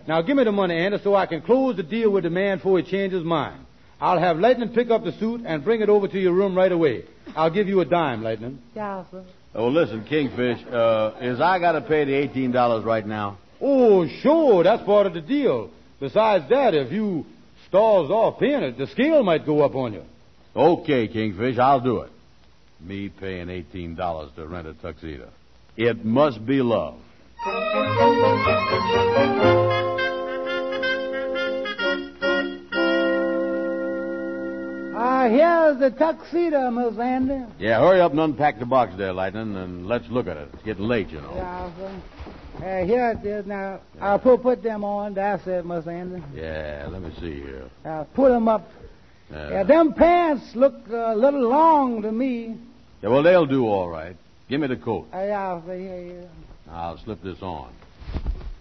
Now 0.07 0.21
give 0.21 0.35
me 0.35 0.43
the 0.43 0.51
money, 0.51 0.75
Andy, 0.75 0.97
so 1.03 1.15
I 1.15 1.25
can 1.25 1.41
close 1.41 1.75
the 1.77 1.83
deal 1.83 2.09
with 2.09 2.23
the 2.23 2.29
man 2.29 2.57
before 2.57 2.79
he 2.79 2.89
changes 2.89 3.19
his 3.19 3.25
mind. 3.25 3.65
I'll 3.99 4.19
have 4.19 4.37
Lightning 4.37 4.69
pick 4.69 4.89
up 4.89 5.03
the 5.03 5.11
suit 5.19 5.41
and 5.45 5.63
bring 5.63 5.81
it 5.81 5.89
over 5.89 6.07
to 6.07 6.19
your 6.19 6.33
room 6.33 6.55
right 6.55 6.71
away. 6.71 7.03
I'll 7.35 7.51
give 7.51 7.67
you 7.67 7.81
a 7.81 7.85
dime, 7.85 8.23
Lightning. 8.23 8.59
Yeah, 8.75 9.05
sir. 9.11 9.23
Oh, 9.53 9.67
listen, 9.67 10.03
Kingfish. 10.05 10.65
Uh, 10.71 11.13
is 11.21 11.39
I 11.39 11.59
gotta 11.59 11.81
pay 11.81 12.05
the 12.05 12.13
eighteen 12.13 12.51
dollars 12.51 12.83
right 12.83 13.05
now? 13.05 13.37
Oh, 13.61 14.07
sure, 14.21 14.63
that's 14.63 14.83
part 14.83 15.05
of 15.05 15.13
the 15.13 15.21
deal. 15.21 15.69
Besides 15.99 16.49
that, 16.49 16.73
if 16.73 16.91
you 16.91 17.25
stalls 17.67 18.09
off 18.09 18.39
paying 18.39 18.63
it, 18.63 18.77
the 18.77 18.87
scale 18.87 19.23
might 19.23 19.45
go 19.45 19.61
up 19.61 19.75
on 19.75 19.93
you. 19.93 20.03
Okay, 20.55 21.07
Kingfish, 21.07 21.59
I'll 21.59 21.79
do 21.79 21.99
it. 21.99 22.11
Me 22.79 23.09
paying 23.09 23.49
eighteen 23.49 23.95
dollars 23.95 24.31
to 24.35 24.47
rent 24.47 24.67
a 24.67 24.73
tuxedo. 24.73 25.29
It 25.77 26.03
must 26.03 26.43
be 26.45 26.61
love. 26.61 26.97
Uh, 35.21 35.29
here's 35.29 35.77
the 35.77 35.91
tuxedo, 35.91 36.71
Miss 36.71 36.97
Andy. 36.97 37.45
Yeah, 37.59 37.79
hurry 37.79 38.01
up 38.01 38.09
and 38.09 38.19
unpack 38.19 38.57
the 38.57 38.65
box 38.65 38.95
there, 38.97 39.13
Lightning, 39.13 39.55
and 39.55 39.85
let's 39.85 40.07
look 40.09 40.25
at 40.25 40.35
it. 40.35 40.49
It's 40.51 40.63
getting 40.63 40.85
late, 40.87 41.09
you 41.09 41.21
know. 41.21 41.35
Yeah, 41.35 41.71
sir. 41.77 42.01
Uh, 42.81 42.85
here 42.87 43.11
it 43.11 43.23
is 43.23 43.45
now. 43.45 43.81
I'll 43.99 44.17
put, 44.17 44.41
put 44.41 44.63
them 44.63 44.83
on. 44.83 45.13
That's 45.13 45.45
it, 45.45 45.63
Miss 45.63 45.85
Andy. 45.85 46.23
Yeah, 46.33 46.87
let 46.91 47.03
me 47.03 47.11
see 47.19 47.39
here. 47.39 47.69
Uh, 47.85 48.03
put 48.15 48.29
them 48.29 48.47
up. 48.47 48.67
Uh, 49.31 49.47
Yeah, 49.51 49.63
them 49.63 49.93
pants 49.93 50.55
look 50.55 50.73
a 50.91 51.15
little 51.15 51.47
long 51.47 52.01
to 52.01 52.11
me. 52.11 52.57
yeah, 53.03 53.09
well, 53.09 53.21
they'll 53.21 53.45
do 53.45 53.67
all 53.67 53.89
right. 53.89 54.15
Give 54.49 54.59
me 54.59 54.65
the 54.65 54.75
coat. 54.75 55.07
Uh, 55.13 55.17
yeah, 55.19 55.61
here, 55.65 55.75
here. 56.03 56.29
I'll 56.71 56.97
slip 56.97 57.21
this 57.21 57.43
on. 57.43 57.71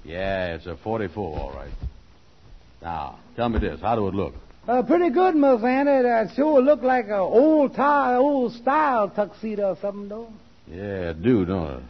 Yeah, 0.05 0.57
it's 0.57 0.67
a 0.67 0.77
44, 0.77 1.39
all 1.41 1.53
right. 1.53 1.73
Now, 2.83 3.19
tell 3.35 3.49
me 3.49 3.61
this. 3.61 3.81
How 3.81 3.97
do 3.97 4.07
it 4.09 4.15
look? 4.15 4.35
Uh, 4.69 4.83
pretty 4.83 5.11
good, 5.11 5.35
Miss 5.35 5.63
Anna. 5.63 6.03
That 6.03 6.35
sure 6.35 6.61
look 6.61 6.83
like 6.83 7.09
a 7.09 7.17
old 7.19 7.75
tie, 7.75 8.17
old 8.17 8.53
style 8.55 9.09
tuxedo 9.09 9.71
or 9.71 9.79
something, 9.81 10.09
though. 10.09 10.33
Yeah, 10.69 11.11
it 11.11 11.23
do, 11.23 11.45
don't 11.45 11.79
it? 11.79 11.83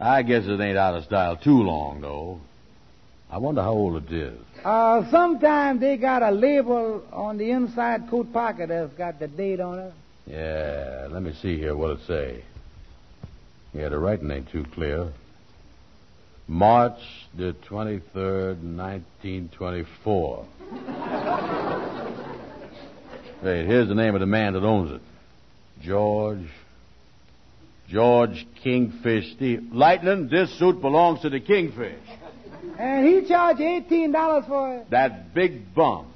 I 0.00 0.22
guess 0.22 0.44
it 0.46 0.60
ain't 0.60 0.78
out 0.78 0.94
of 0.94 1.04
style 1.04 1.36
too 1.36 1.62
long, 1.62 2.00
though. 2.00 2.40
I 3.30 3.38
wonder 3.38 3.62
how 3.62 3.72
old 3.72 4.02
it 4.04 4.12
is. 4.12 4.38
Uh, 4.64 5.10
sometimes 5.10 5.80
they 5.80 5.96
got 5.96 6.22
a 6.22 6.30
label 6.30 7.02
on 7.12 7.38
the 7.38 7.50
inside 7.50 8.08
coat 8.08 8.32
pocket 8.32 8.68
that's 8.68 8.92
got 8.94 9.18
the 9.18 9.28
date 9.28 9.60
on 9.60 9.78
it. 9.78 9.92
Yeah, 10.26 11.08
let 11.10 11.22
me 11.22 11.32
see 11.42 11.58
here 11.58 11.76
what 11.76 11.90
it 11.90 12.00
say. 12.06 12.44
Yeah, 13.74 13.88
the 13.88 13.98
writing 13.98 14.30
ain't 14.30 14.50
too 14.50 14.64
clear. 14.72 15.12
March 16.46 17.00
the 17.36 17.54
23rd, 17.68 18.62
1924. 18.62 20.46
Wait, 23.42 23.66
here's 23.66 23.88
the 23.88 23.94
name 23.94 24.14
of 24.14 24.20
the 24.20 24.26
man 24.26 24.52
that 24.52 24.62
owns 24.62 24.92
it. 24.92 25.00
George. 25.82 26.46
George 27.88 28.46
Kingfish 28.62 29.34
Steve. 29.34 29.68
Lightning, 29.72 30.28
this 30.28 30.56
suit 30.58 30.80
belongs 30.80 31.20
to 31.22 31.30
the 31.30 31.40
Kingfish. 31.40 31.98
And 32.78 33.06
he 33.06 33.28
charged 33.28 33.60
eighteen 33.60 34.12
dollars 34.12 34.44
for 34.46 34.76
it. 34.76 34.90
That 34.90 35.34
big 35.34 35.74
bum. 35.74 36.06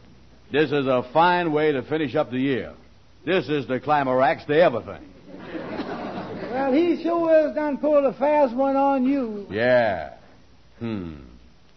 This 0.52 0.71
is 0.71 0.87
a 0.87 1.09
fine 1.12 1.52
way 1.52 1.73
to 1.73 1.83
finish 1.83 2.14
up 2.14 2.30
the 2.30 2.38
year. 2.38 2.73
This 3.25 3.49
is 3.49 3.66
the 3.66 3.80
climax 3.80 4.45
to 4.45 4.54
everything. 4.54 5.02
Well, 6.52 6.73
he 6.73 7.02
sure 7.02 7.49
is 7.49 7.54
done 7.54 7.78
pulled 7.78 8.04
a 8.04 8.12
fast 8.14 8.54
one 8.54 8.76
on 8.76 9.04
you. 9.04 9.47
Yeah. 9.50 10.14
Hmm. 10.78 11.16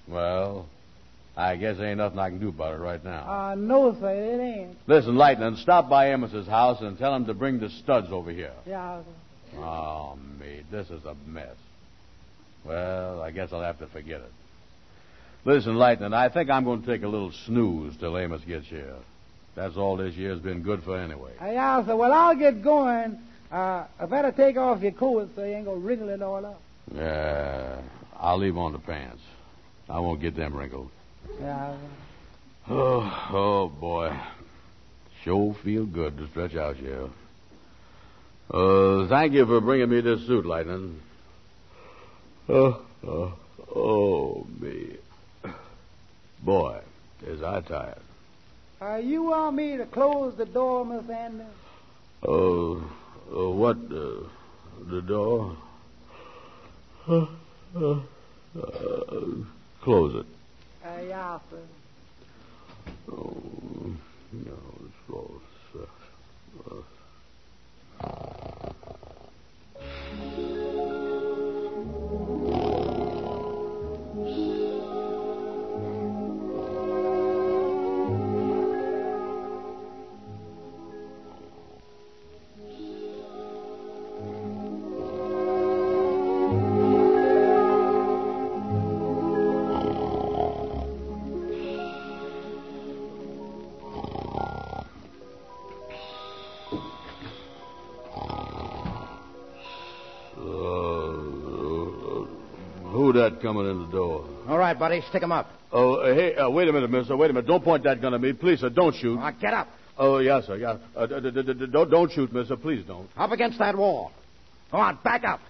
Well, 0.08 0.68
I 1.40 1.56
guess 1.56 1.78
there 1.78 1.88
ain't 1.88 2.00
nothing 2.00 2.20
I 2.20 2.30
can 2.30 2.40
do 2.40 2.50
about 2.50 2.74
it 2.74 2.80
right 2.80 3.02
now. 3.02 3.52
Uh, 3.52 3.56
no, 3.56 3.98
sir, 3.98 4.10
it 4.10 4.42
ain't. 4.42 4.78
Listen, 4.88 5.16
Lightning, 5.16 5.56
stop 5.62 5.90
by 5.90 6.08
Amos's 6.08 6.48
house 6.48 6.82
and 6.82 6.98
tell 6.98 7.16
him 7.16 7.26
to 7.28 7.34
bring 7.34 7.60
the 7.60 7.70
studs 7.70 8.12
over 8.12 8.30
here. 8.30 8.52
Yeah. 8.68 9.02
Oh, 9.56 10.18
me, 10.38 10.64
this 10.70 10.90
is 10.90 11.06
a 11.06 11.16
mess. 11.26 11.56
Well, 12.66 13.22
I 13.22 13.32
guess 13.32 13.54
I'll 13.54 13.62
have 13.62 13.80
to 13.80 13.88
forget 13.88 14.20
it. 14.20 14.32
Listen, 15.46 15.76
Lightning, 15.76 16.14
I 16.14 16.28
think 16.28 16.50
I'm 16.50 16.66
going 16.66 16.82
to 16.82 16.88
take 16.88 17.04
a 17.04 17.08
little 17.08 17.32
snooze 17.46 17.96
till 17.98 18.18
Amos 18.18 18.42
gets 18.44 18.68
here. 18.68 18.96
That's 19.56 19.78
all 19.78 19.96
this 19.96 20.16
year's 20.16 20.42
been 20.42 20.62
good 20.62 20.84
for 20.84 20.98
anyway. 20.98 21.32
Uh, 21.42 21.46
yeah, 21.46 21.86
sir. 21.86 21.96
Well, 21.96 22.12
I'll 22.12 22.36
get 22.36 22.62
going. 22.62 23.18
Uh, 23.50 23.86
I 23.98 24.06
better 24.08 24.34
take 24.34 24.58
off 24.58 24.82
your 24.82 24.92
coat 24.92 25.30
so 25.38 25.46
you 25.46 25.54
ain't 25.54 25.66
gonna 25.66 25.80
wrinkle 25.80 26.10
it 26.10 26.22
all 26.22 26.46
up. 26.46 26.62
Yeah, 26.94 27.80
I'll 28.20 28.38
leave 28.38 28.58
on 28.58 28.74
the 28.74 28.80
pants. 28.80 29.22
I 29.88 30.00
won't 30.02 30.20
get 30.20 30.36
them 30.36 30.54
wrinkled. 30.54 30.92
Yeah. 31.40 31.76
Oh, 32.70 33.30
oh 33.32 33.70
boy. 33.70 34.18
Sure 35.24 35.54
feel 35.64 35.86
good 35.86 36.18
to 36.18 36.28
stretch 36.30 36.56
out 36.56 36.78
here. 36.78 37.10
Uh, 38.52 39.08
thank 39.08 39.34
you 39.34 39.46
for 39.46 39.62
bringing 39.62 39.90
me 39.90 40.02
this 40.02 40.26
suit, 40.26 40.46
Lightning. 40.46 41.00
Oh, 42.48 42.82
oh, 43.06 43.34
oh, 43.76 44.48
me. 44.60 44.98
Boy, 46.44 46.80
is 47.28 47.44
I 47.44 47.62
tired. 47.62 48.02
Uh, 48.82 48.96
you 48.96 49.24
want 49.24 49.56
me 49.56 49.78
to 49.78 49.86
close 49.86 50.36
the 50.38 50.46
door, 50.46 50.86
Miss 50.86 51.08
Andy? 51.10 51.44
Uh, 52.24 52.72
uh 52.72 53.50
what, 53.52 53.78
uh, 53.78 54.24
the 54.90 55.02
door? 55.06 55.58
Uh, 57.08 57.26
uh, 57.76 58.00
uh, 58.58 59.22
close 59.82 60.16
it. 60.16 60.39
Uh, 60.90 61.02
yeah. 61.02 61.40
Oh, 63.12 63.96
no, 64.32 64.58
it's. 64.86 65.76
Uh, 65.76 65.86
uh. 66.70 66.82
Uh, 68.02 68.70
that 103.40 103.46
coming 103.48 103.70
in 103.70 103.80
the 103.86 103.92
door? 103.92 104.26
All 104.48 104.58
right, 104.58 104.78
buddy, 104.78 105.02
stick 105.10 105.24
'em 105.24 105.32
up. 105.32 105.50
Oh, 105.72 105.96
uh, 105.96 106.14
hey, 106.14 106.36
uh, 106.36 106.50
wait 106.50 106.68
a 106.68 106.74
minute, 106.74 106.90
mister. 106.90 107.16
Wait 107.16 107.30
a 107.30 107.34
minute. 107.34 107.48
Don't 107.48 107.64
point 107.64 107.84
that 107.84 108.02
gun 108.02 108.14
at 108.14 108.22
me. 108.22 108.34
Please, 108.34 108.60
sir, 108.60 108.70
don't 108.70 108.96
shoot. 108.96 109.16
Now, 109.20 109.32
get 109.32 109.54
up. 109.54 109.68
Oh, 109.98 110.18
yes, 110.20 110.46
sir, 110.48 110.56
yes. 110.56 110.78
Uh, 110.96 111.06
d- 111.06 111.32
d- 111.32 111.54
d- 111.54 111.68
don't, 111.68 111.90
don't 111.92 112.12
shoot, 112.12 112.32
mister. 112.34 112.56
Please 112.56 112.84
don't. 112.86 113.10
Up 113.18 113.32
against 113.32 113.60
that 113.60 113.76
wall. 113.76 114.12
Go 114.72 114.78
on, 114.78 114.98
back 115.04 115.24
up. 115.24 115.42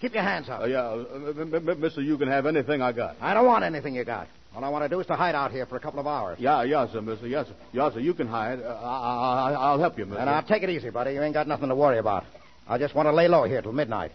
Keep 0.00 0.14
your 0.14 0.22
hands 0.22 0.48
up. 0.48 0.62
Uh, 0.62 0.66
yeah, 0.66 0.82
uh, 0.82 1.04
m- 1.14 1.54
m- 1.54 1.68
m- 1.68 1.80
mister, 1.80 2.00
you 2.00 2.16
can 2.16 2.28
have 2.28 2.46
anything 2.46 2.80
I 2.80 2.92
got. 2.92 3.16
I 3.20 3.34
don't 3.34 3.46
want 3.46 3.64
anything 3.64 3.94
you 3.94 4.04
got. 4.04 4.28
All 4.56 4.64
I 4.64 4.68
want 4.68 4.84
to 4.84 4.88
do 4.88 4.98
is 5.00 5.06
to 5.08 5.14
hide 5.16 5.34
out 5.34 5.50
here 5.50 5.66
for 5.66 5.76
a 5.76 5.80
couple 5.80 6.00
of 6.00 6.06
hours. 6.06 6.38
Yeah, 6.40 6.62
yes, 6.62 6.92
sir, 6.92 7.02
mister. 7.02 7.26
Yes, 7.26 7.48
sir. 7.48 7.54
Yes, 7.72 7.94
sir. 7.94 8.00
You 8.00 8.14
can 8.14 8.28
hide. 8.28 8.60
Uh, 8.62 8.68
I- 8.82 9.50
I- 9.50 9.54
I'll 9.54 9.78
help 9.78 9.98
you, 9.98 10.06
mister. 10.06 10.20
And 10.20 10.30
now 10.30 10.40
take 10.40 10.62
it 10.62 10.70
easy, 10.70 10.90
buddy. 10.90 11.12
You 11.12 11.22
ain't 11.22 11.34
got 11.34 11.46
nothing 11.48 11.68
to 11.68 11.74
worry 11.74 11.98
about. 11.98 12.24
I 12.68 12.78
just 12.78 12.94
want 12.94 13.08
to 13.08 13.12
lay 13.12 13.28
low 13.28 13.44
here 13.44 13.60
till 13.60 13.72
midnight. 13.72 14.12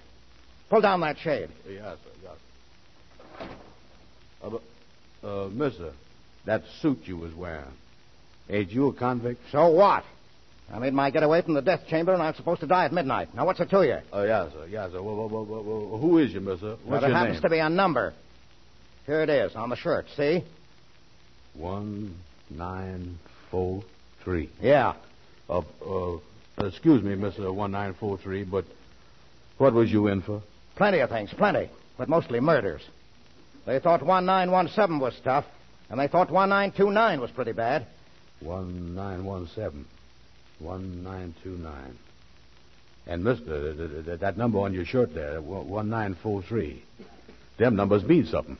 Pull 0.70 0.82
down 0.82 1.02
that 1.02 1.18
shade. 1.20 1.50
Yes, 1.70 1.82
sir, 1.84 2.10
yes. 2.24 2.32
Uh, 4.44 4.58
uh, 5.26 5.48
mister, 5.50 5.94
that 6.46 6.64
suit 6.82 7.00
you 7.06 7.18
was 7.18 7.34
wearing, 7.34 7.64
ain't 8.50 8.72
you 8.72 8.88
a 8.90 8.94
convict? 8.94 9.40
So 9.52 9.70
what? 9.70 10.04
I 10.72 10.80
made 10.80 10.94
my 10.94 11.12
getaway 11.12 11.42
from 11.42 11.54
the 11.54 11.62
death 11.62 11.88
chamber, 11.88 12.14
and 12.14 12.22
I'm 12.22 12.34
supposed 12.36 12.62
to 12.62 12.68
die 12.68 12.86
at 12.86 12.94
midnight. 12.94 13.34
Now, 13.36 13.46
what's 13.46 13.60
it 13.60 13.70
to 13.70 13.86
you? 13.86 13.98
Oh, 14.12 14.24
yes, 14.24 14.52
sir, 14.54 14.66
yes, 14.70 14.92
sir. 14.92 15.02
Well, 15.02 15.16
well, 15.16 15.30
well, 15.30 15.46
well, 15.46 15.64
well, 15.64 16.00
who 16.00 16.18
is 16.18 16.34
you, 16.34 16.42
mister? 16.42 16.66
Well, 16.66 16.78
What's 16.86 17.02
there 17.02 17.10
your 17.10 17.18
happens 17.18 17.36
name? 17.36 17.42
to 17.44 17.50
be 17.50 17.60
a 17.60 17.70
number. 17.70 18.14
Here 19.06 19.22
it 19.22 19.30
is 19.30 19.56
on 19.56 19.70
the 19.70 19.76
shirt. 19.76 20.06
See? 20.16 20.44
One, 21.54 22.16
nine, 22.50 23.20
four, 23.52 23.84
three. 24.24 24.50
Yeah. 24.62 24.94
Uh, 25.50 25.62
uh, 25.86 26.18
excuse 26.66 27.04
me, 27.04 27.16
Mister 27.16 27.52
One 27.52 27.72
Nine 27.72 27.94
Four 28.00 28.18
Three, 28.18 28.44
but 28.44 28.66
what 29.58 29.74
was 29.74 29.92
you 29.92 30.08
in 30.08 30.22
for? 30.22 30.42
Plenty 30.76 31.00
of 31.00 31.10
things, 31.10 31.32
plenty, 31.34 31.70
but 31.98 32.08
mostly 32.08 32.40
murders. 32.40 32.82
They 33.66 33.80
thought 33.80 34.02
1917 34.04 35.00
was 35.00 35.14
tough, 35.24 35.46
and 35.90 36.00
they 36.00 36.08
thought 36.08 36.30
1929 36.32 37.22
was 37.22 37.32
pretty 37.32 37.54
bad. 37.54 37.86
One 38.42 38.94
nine 38.94 39.24
one 39.24 39.48
seven, 39.56 39.86
one 40.60 41.04
nine 41.04 41.34
two 41.44 41.58
nine. 41.58 41.98
And 43.08 43.24
Mister, 43.24 43.74
th- 43.74 43.90
th- 43.90 44.06
th- 44.06 44.20
that 44.20 44.38
number 44.38 44.60
on 44.60 44.74
your 44.74 44.86
shirt 44.86 45.14
there, 45.14 45.40
one 45.42 45.90
nine 45.90 46.16
four 46.22 46.42
three. 46.42 46.84
Them 47.58 47.76
numbers 47.76 48.04
mean 48.04 48.26
something. 48.26 48.58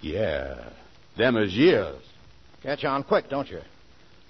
Yeah, 0.00 0.68
them 1.16 1.36
is 1.36 1.52
years. 1.54 2.00
Catch 2.62 2.84
on 2.84 3.02
quick, 3.02 3.28
don't 3.28 3.48
you? 3.48 3.60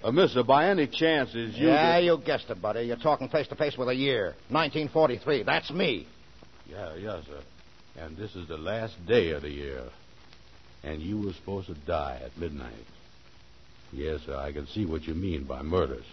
Uh, 0.03 0.11
Mister, 0.11 0.43
by 0.43 0.69
any 0.69 0.87
chance 0.87 1.33
is 1.35 1.55
you? 1.55 1.67
yeah, 1.67 1.99
the- 1.99 2.05
you 2.05 2.17
guessed 2.25 2.49
it, 2.49 2.59
buddy. 2.61 2.81
You're 2.83 2.97
talking 2.97 3.29
face 3.29 3.47
to 3.49 3.55
face 3.55 3.77
with 3.77 3.89
a 3.89 3.95
year. 3.95 4.35
1943. 4.49 5.43
That's 5.43 5.69
me. 5.71 6.07
Yeah, 6.67 6.95
yes, 6.95 7.23
sir. 7.27 7.41
And 8.03 8.15
this 8.17 8.35
is 8.35 8.47
the 8.47 8.57
last 8.57 8.93
day 9.07 9.31
of 9.31 9.41
the 9.43 9.49
year. 9.49 9.83
And 10.87 11.01
you 11.01 11.19
were 11.19 11.33
supposed 11.33 11.67
to 11.67 11.73
die 11.85 12.21
at 12.23 12.37
midnight. 12.39 12.71
Yes, 13.91 14.21
sir, 14.25 14.35
I 14.35 14.53
can 14.53 14.67
see 14.67 14.85
what 14.85 15.03
you 15.03 15.13
mean 15.13 15.43
by 15.43 15.61
murders. 15.61 16.05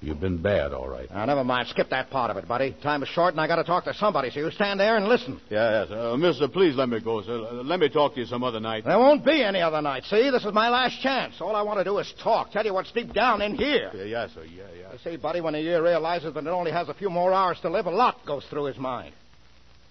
You've 0.00 0.20
been 0.20 0.40
bad, 0.40 0.72
all 0.72 0.88
right. 0.88 1.10
Now, 1.10 1.26
never 1.26 1.44
mind. 1.44 1.68
Skip 1.68 1.90
that 1.90 2.08
part 2.08 2.30
of 2.30 2.38
it, 2.38 2.48
buddy. 2.48 2.74
Time 2.82 3.02
is 3.02 3.08
short, 3.10 3.34
and 3.34 3.40
I 3.40 3.46
got 3.46 3.56
to 3.56 3.64
talk 3.64 3.84
to 3.84 3.92
somebody, 3.94 4.30
so 4.30 4.40
you 4.40 4.50
stand 4.52 4.80
there 4.80 4.96
and 4.96 5.06
listen. 5.06 5.38
Yeah, 5.50 5.82
yes. 5.82 5.90
Uh, 5.90 6.16
mister, 6.16 6.48
please 6.48 6.74
let 6.74 6.88
me 6.88 7.00
go, 7.00 7.20
sir. 7.22 7.46
Uh, 7.50 7.62
Let 7.64 7.80
me 7.80 7.90
talk 7.90 8.14
to 8.14 8.20
you 8.20 8.26
some 8.26 8.42
other 8.42 8.60
night. 8.60 8.84
There 8.86 8.98
won't 8.98 9.24
be 9.26 9.42
any 9.44 9.60
other 9.60 9.82
night, 9.82 10.04
see? 10.04 10.30
This 10.30 10.44
is 10.44 10.54
my 10.54 10.70
last 10.70 11.02
chance. 11.02 11.34
All 11.40 11.54
I 11.54 11.60
want 11.62 11.80
to 11.80 11.84
do 11.84 11.98
is 11.98 12.10
talk, 12.22 12.50
tell 12.50 12.64
you 12.64 12.72
what's 12.72 12.92
deep 12.92 13.12
down 13.12 13.42
in 13.42 13.54
here. 13.56 13.90
Yeah, 13.94 14.04
yes, 14.04 14.30
sir. 14.34 14.44
Yeah, 14.44 14.62
yeah. 14.80 14.92
You 14.92 14.98
see, 15.04 15.16
buddy, 15.16 15.42
when 15.42 15.54
a 15.54 15.60
year 15.60 15.82
realizes 15.84 16.32
that 16.32 16.46
it 16.46 16.48
only 16.48 16.70
has 16.70 16.88
a 16.88 16.94
few 16.94 17.10
more 17.10 17.34
hours 17.34 17.58
to 17.60 17.68
live, 17.68 17.84
a 17.86 17.90
lot 17.90 18.24
goes 18.24 18.44
through 18.48 18.64
his 18.64 18.78
mind. 18.78 19.12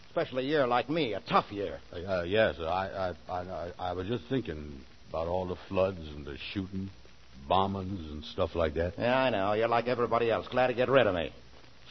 Especially 0.10 0.46
a 0.46 0.48
year 0.48 0.68
like 0.68 0.89
me, 0.89 1.13
a 1.13 1.20
tough 1.22 1.51
year. 1.51 1.80
Uh, 1.94 2.24
yes. 2.24 2.56
I, 2.60 3.13
I, 3.30 3.32
I, 3.32 3.39
I, 3.42 3.72
I 3.80 3.94
was 3.94 4.08
just 4.08 4.25
thinking 4.28 4.82
about 5.10 5.28
all 5.28 5.48
the 5.48 5.58
floods 5.68 6.00
and 6.16 6.25
the 6.25 6.36
shooting, 6.51 6.89
bombings 7.50 8.12
and 8.12 8.24
stuff 8.25 8.56
like 8.56 8.74
that. 8.74 8.94
Yeah, 8.98 9.18
I 9.18 9.30
know. 9.30 9.54
You're 9.54 9.68
like 9.68 9.88
everybody 9.88 10.32
else, 10.32 10.48
glad 10.48 10.68
to 10.68 10.74
get 10.74 10.89
rid 10.89 11.08
of 11.08 11.13
me. 11.13 11.32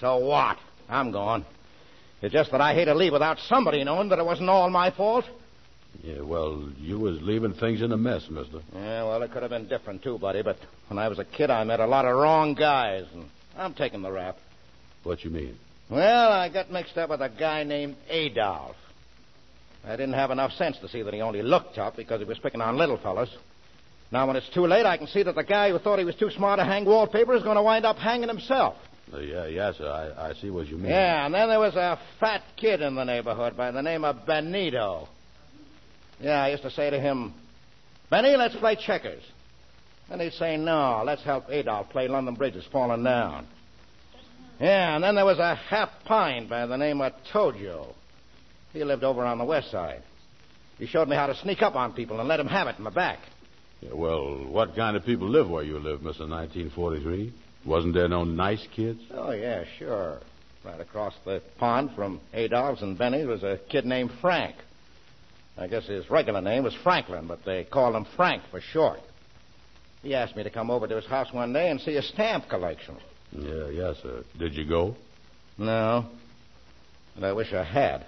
So 0.01 0.19
what? 0.19 0.59
I'm 0.89 1.13
gone. 1.13 1.45
It's 2.21 2.33
just 2.33 2.51
that 2.51 2.61
I 2.61 2.75
hate 2.75 2.87
to 2.87 2.95
leave 2.95 3.13
without 3.13 3.39
somebody 3.39 3.85
knowing 3.85 4.09
that 4.09 4.19
it 4.19 4.25
wasn't 4.25 4.51
all 4.51 4.69
my 4.71 4.91
fault. 4.91 5.25
Yeah, 6.03 6.21
well, 6.21 6.69
you 6.79 6.99
was 6.99 7.21
leaving 7.23 7.55
things 7.55 7.83
in 7.83 7.93
a 7.93 7.97
mess, 7.97 8.29
mister. 8.29 8.61
Yeah, 8.75 9.05
well, 9.05 9.23
it 9.23 9.31
could 9.31 9.43
have 9.43 9.51
been 9.51 9.69
different, 9.69 10.03
too, 10.03 10.19
buddy, 10.19 10.43
but 10.43 10.57
when 10.89 10.99
I 10.99 11.09
was 11.09 11.19
a 11.19 11.25
kid, 11.25 11.51
I 11.51 11.65
met 11.65 11.81
a 11.81 11.87
lot 11.87 12.05
of 12.05 12.17
wrong 12.17 12.55
guys, 12.55 13.07
and 13.15 13.25
I'm 13.57 13.75
taking 13.75 14.03
the 14.03 14.11
rap. 14.11 14.37
What 15.05 15.25
you 15.25 15.31
mean? 15.31 15.57
Well, 15.90 16.33
I 16.33 16.49
got 16.50 16.71
mixed 16.71 16.99
up 16.99 17.11
with 17.11 17.23
a 17.23 17.30
guy 17.30 17.64
named 17.64 17.97
Adolf. 18.11 18.76
I 19.85 19.92
didn't 19.92 20.14
have 20.14 20.30
enough 20.30 20.52
sense 20.52 20.78
to 20.80 20.88
see 20.88 21.02
that 21.02 21.14
he 21.14 21.23
only 21.23 21.42
looked 21.42 21.76
tough 21.76 21.97
because 21.97 22.21
he 22.21 22.25
was 22.26 22.38
picking 22.38 22.61
on 22.61 22.76
little 22.76 22.99
fellas. 22.99 23.30
Now, 24.11 24.26
when 24.26 24.37
it's 24.37 24.49
too 24.50 24.66
late, 24.66 24.85
I 24.85 24.97
can 24.97 25.07
see 25.07 25.23
that 25.23 25.35
the 25.35 25.45
guy 25.45 25.71
who 25.71 25.78
thought 25.78 25.99
he 25.99 26.04
was 26.04 26.14
too 26.14 26.30
smart 26.30 26.59
to 26.59 26.64
hang 26.64 26.85
wallpaper 26.85 27.35
is 27.35 27.42
going 27.42 27.57
to 27.57 27.62
wind 27.62 27.87
up 27.87 27.97
hanging 27.97 28.28
himself. 28.28 28.76
Uh, 29.12 29.21
yeah, 29.21 29.47
yes, 29.47 29.76
sir. 29.78 29.88
I, 29.88 30.30
I 30.30 30.35
see 30.35 30.50
what 30.50 30.66
you 30.66 30.76
mean. 30.76 30.90
Yeah, 30.90 31.25
and 31.25 31.35
then 31.35 31.49
there 31.49 31.61
was 31.61 31.75
a 31.75 31.99
fat 32.21 32.42
kid 32.57 32.83
in 32.83 32.95
the 32.95 33.04
neighborhood 33.04 33.57
by 33.57 33.71
the 33.71 33.83
name 33.83 34.04
of 34.04 34.26
Benito. 34.26 35.09
Yeah, 36.21 36.42
I 36.42 36.50
used 36.50 36.64
to 36.64 36.71
say 36.71 36.90
to 36.90 37.00
him, 37.00 37.33
Benny, 38.11 38.37
let's 38.37 38.57
play 38.57 38.76
checkers. 38.76 39.23
And 40.11 40.21
he'd 40.21 40.33
say, 40.35 40.57
no, 40.57 41.02
let's 41.04 41.23
help 41.23 41.45
Adolf 41.50 41.90
play 41.90 42.09
London 42.09 42.35
Bridge 42.35 42.57
is 42.57 42.64
falling 42.73 43.04
down. 43.04 43.47
Yeah, 44.61 44.95
and 44.95 45.05
then 45.05 45.15
there 45.15 45.25
was 45.25 45.38
a 45.38 45.55
half 45.55 45.91
pine 46.05 46.49
by 46.49 46.67
the 46.67 46.77
name 46.77 47.00
of 47.00 47.12
Tojo. 47.33 47.95
He 48.73 48.83
lived 48.83 49.05
over 49.05 49.25
on 49.25 49.38
the 49.38 49.45
west 49.45 49.71
side. 49.71 50.03
He 50.79 50.87
showed 50.87 51.09
me 51.09 51.17
how 51.17 51.27
to 51.27 51.37
sneak 51.37 51.62
up 51.62 51.75
on 51.75 51.93
people 51.93 52.19
and 52.21 52.29
let 52.29 52.37
them 52.38 52.49
have 52.49 52.67
it 52.69 52.77
in 52.79 52.85
the 52.85 52.91
back. 52.91 53.19
Yeah, 53.81 53.95
well, 53.95 54.45
what 54.47 54.75
kind 54.75 54.97
of 54.97 55.05
people 55.05 55.29
live 55.29 55.49
where 55.49 55.62
you 55.62 55.79
live, 55.79 56.00
Mr. 56.00 56.29
1943? 56.29 57.33
Wasn't 57.65 57.95
there 57.95 58.09
no 58.09 58.25
nice 58.25 58.67
kids? 58.75 59.00
Oh, 59.12 59.31
yeah, 59.31 59.65
sure. 59.79 60.19
Right 60.65 60.81
across 60.81 61.15
the 61.25 61.43
pond 61.59 61.91
from 61.95 62.21
Adolph's 62.33 62.83
and 62.83 62.99
Benny's 62.99 63.27
was 63.27 63.43
a 63.43 63.61
kid 63.69 63.85
named 63.85 64.11
Frank. 64.21 64.57
I 65.57 65.67
guess 65.67 65.87
his 65.87 66.09
regular 66.11 66.41
name 66.41 66.65
was 66.65 66.75
Franklin, 66.83 67.27
but 67.27 67.45
they 67.45 67.65
called 67.65 67.95
him 67.95 68.07
Frank 68.17 68.43
for 68.50 68.61
short. 68.61 69.00
He 70.03 70.15
asked 70.15 70.37
me 70.37 70.45
to 70.45 70.50
come 70.50 70.71
over 70.71 70.87
to 70.87 70.97
his 70.97 71.07
house 71.07 71.33
one 71.33 71.53
day 71.53 71.71
and 71.71 71.81
see 71.81 71.95
his 71.95 72.09
stamp 72.09 72.49
collection. 72.49 72.97
Yeah, 73.32 73.68
yes, 73.68 73.97
sir. 74.02 74.25
Did 74.38 74.54
you 74.54 74.66
go? 74.66 74.97
No. 75.56 76.06
And 77.16 77.25
I 77.25 77.32
wish 77.32 77.52
I 77.52 77.64
had. 77.64 78.06